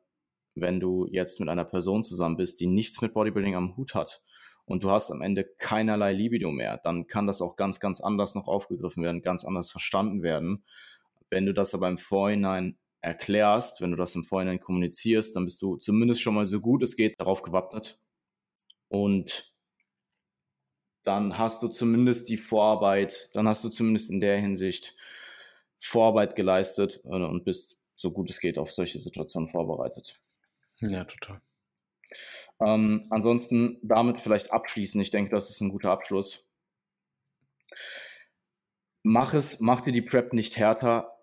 [0.54, 4.22] wenn du jetzt mit einer Person zusammen bist, die nichts mit Bodybuilding am Hut hat
[4.64, 8.34] und du hast am Ende keinerlei Libido mehr, dann kann das auch ganz, ganz anders
[8.34, 10.64] noch aufgegriffen werden, ganz anders verstanden werden.
[11.28, 15.60] Wenn du das aber im Vorhinein erklärst, wenn du das im Vorhinein kommunizierst, dann bist
[15.60, 18.00] du zumindest schon mal so gut es geht darauf gewappnet.
[18.88, 19.55] Und
[21.06, 24.96] dann hast du zumindest die Vorarbeit, dann hast du zumindest in der Hinsicht
[25.78, 30.20] Vorarbeit geleistet äh, und bist so gut es geht auf solche Situationen vorbereitet.
[30.80, 31.40] Ja, total.
[32.60, 35.00] Ähm, ansonsten damit vielleicht abschließen.
[35.00, 36.50] Ich denke, das ist ein guter Abschluss.
[39.02, 41.16] Mach es, mach dir die Prep nicht härter,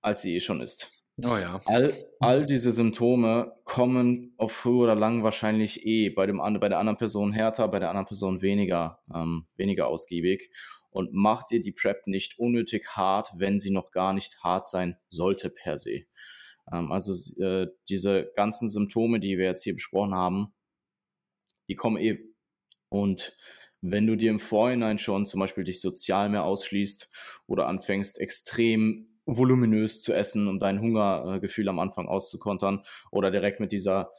[0.00, 1.03] als sie eh schon ist.
[1.22, 1.60] Oh ja.
[1.66, 6.78] All, all diese Symptome kommen auf früh oder lang wahrscheinlich eh bei, dem, bei der
[6.78, 10.50] anderen Person härter, bei der anderen Person weniger, ähm, weniger ausgiebig.
[10.90, 14.96] Und macht ihr die Prep nicht unnötig hart, wenn sie noch gar nicht hart sein
[15.08, 16.04] sollte per se.
[16.72, 17.12] Ähm, also
[17.42, 20.52] äh, diese ganzen Symptome, die wir jetzt hier besprochen haben,
[21.68, 22.18] die kommen eh.
[22.88, 23.36] Und
[23.80, 27.10] wenn du dir im Vorhinein schon zum Beispiel dich sozial mehr ausschließt
[27.46, 33.72] oder anfängst extrem voluminös zu essen, um dein Hungergefühl am Anfang auszukontern oder direkt mit
[33.72, 34.10] dieser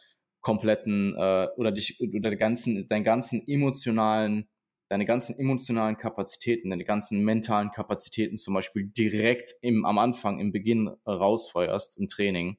[0.41, 4.47] kompletten äh, oder dich oder ganzen, deinen ganzen emotionalen,
[4.89, 10.51] deine ganzen emotionalen Kapazitäten, deine ganzen mentalen Kapazitäten zum Beispiel direkt im, am Anfang, im
[10.51, 12.57] Beginn rausfeuerst im Training,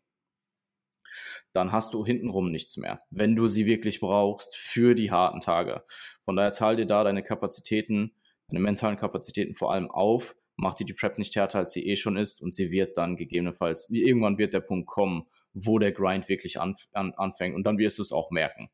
[1.52, 5.84] dann hast du hintenrum nichts mehr, wenn du sie wirklich brauchst für die harten Tage.
[6.24, 8.16] Von daher teil dir da deine Kapazitäten,
[8.48, 11.96] deine mentalen Kapazitäten vor allem auf, macht dir die Prep nicht härter, als sie eh
[11.96, 16.28] schon ist und sie wird dann gegebenenfalls, irgendwann wird der Punkt kommen, wo der Grind
[16.28, 18.70] wirklich an, an, anfängt und dann wirst du es auch merken.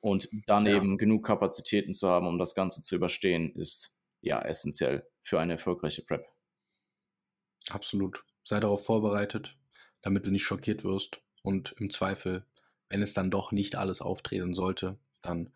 [0.00, 0.76] Und dann ja.
[0.76, 5.54] eben genug Kapazitäten zu haben, um das Ganze zu überstehen, ist ja essentiell für eine
[5.54, 6.26] erfolgreiche Prep.
[7.70, 8.22] Absolut.
[8.42, 9.56] Sei darauf vorbereitet,
[10.02, 12.44] damit du nicht schockiert wirst und im Zweifel,
[12.90, 15.52] wenn es dann doch nicht alles auftreten sollte, dann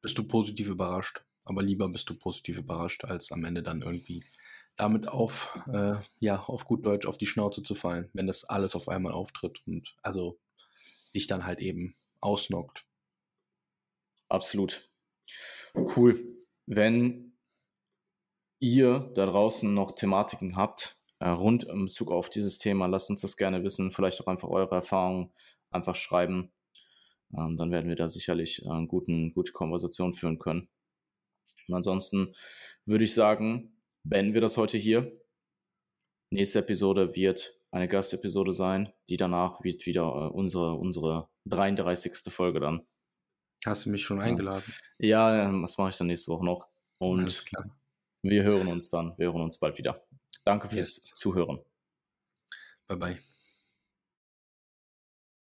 [0.00, 1.22] bist du positiv überrascht.
[1.44, 4.22] Aber lieber bist du positiv überrascht, als am Ende dann irgendwie
[4.80, 8.74] damit auf, äh, ja, auf gut Deutsch auf die Schnauze zu fallen, wenn das alles
[8.74, 10.38] auf einmal auftritt und also
[11.14, 12.86] dich dann halt eben ausnockt.
[14.28, 14.90] Absolut.
[15.74, 16.18] Cool.
[16.66, 17.36] Wenn
[18.58, 23.20] ihr da draußen noch Thematiken habt, äh, rund in Bezug auf dieses Thema, lasst uns
[23.20, 23.90] das gerne wissen.
[23.90, 25.30] Vielleicht auch einfach eure Erfahrungen
[25.70, 26.52] einfach schreiben.
[27.36, 30.68] Ähm, dann werden wir da sicherlich äh, guten, gute Konversation führen können.
[31.68, 32.34] Und ansonsten
[32.86, 35.20] würde ich sagen, beenden wir das heute hier.
[36.32, 38.92] Nächste Episode wird eine Gastepisode sein.
[39.08, 42.32] Die danach wird wieder äh, unsere, unsere 33.
[42.32, 42.86] Folge dann.
[43.64, 44.72] Hast du mich schon eingeladen?
[44.98, 46.66] Ja, ähm, das mache ich dann nächste Woche noch.
[46.98, 47.76] Und Alles klar.
[48.22, 49.14] wir hören uns dann.
[49.18, 50.06] Wir hören uns bald wieder.
[50.44, 51.14] Danke fürs yes.
[51.16, 51.60] Zuhören.
[52.86, 53.39] Bye bye.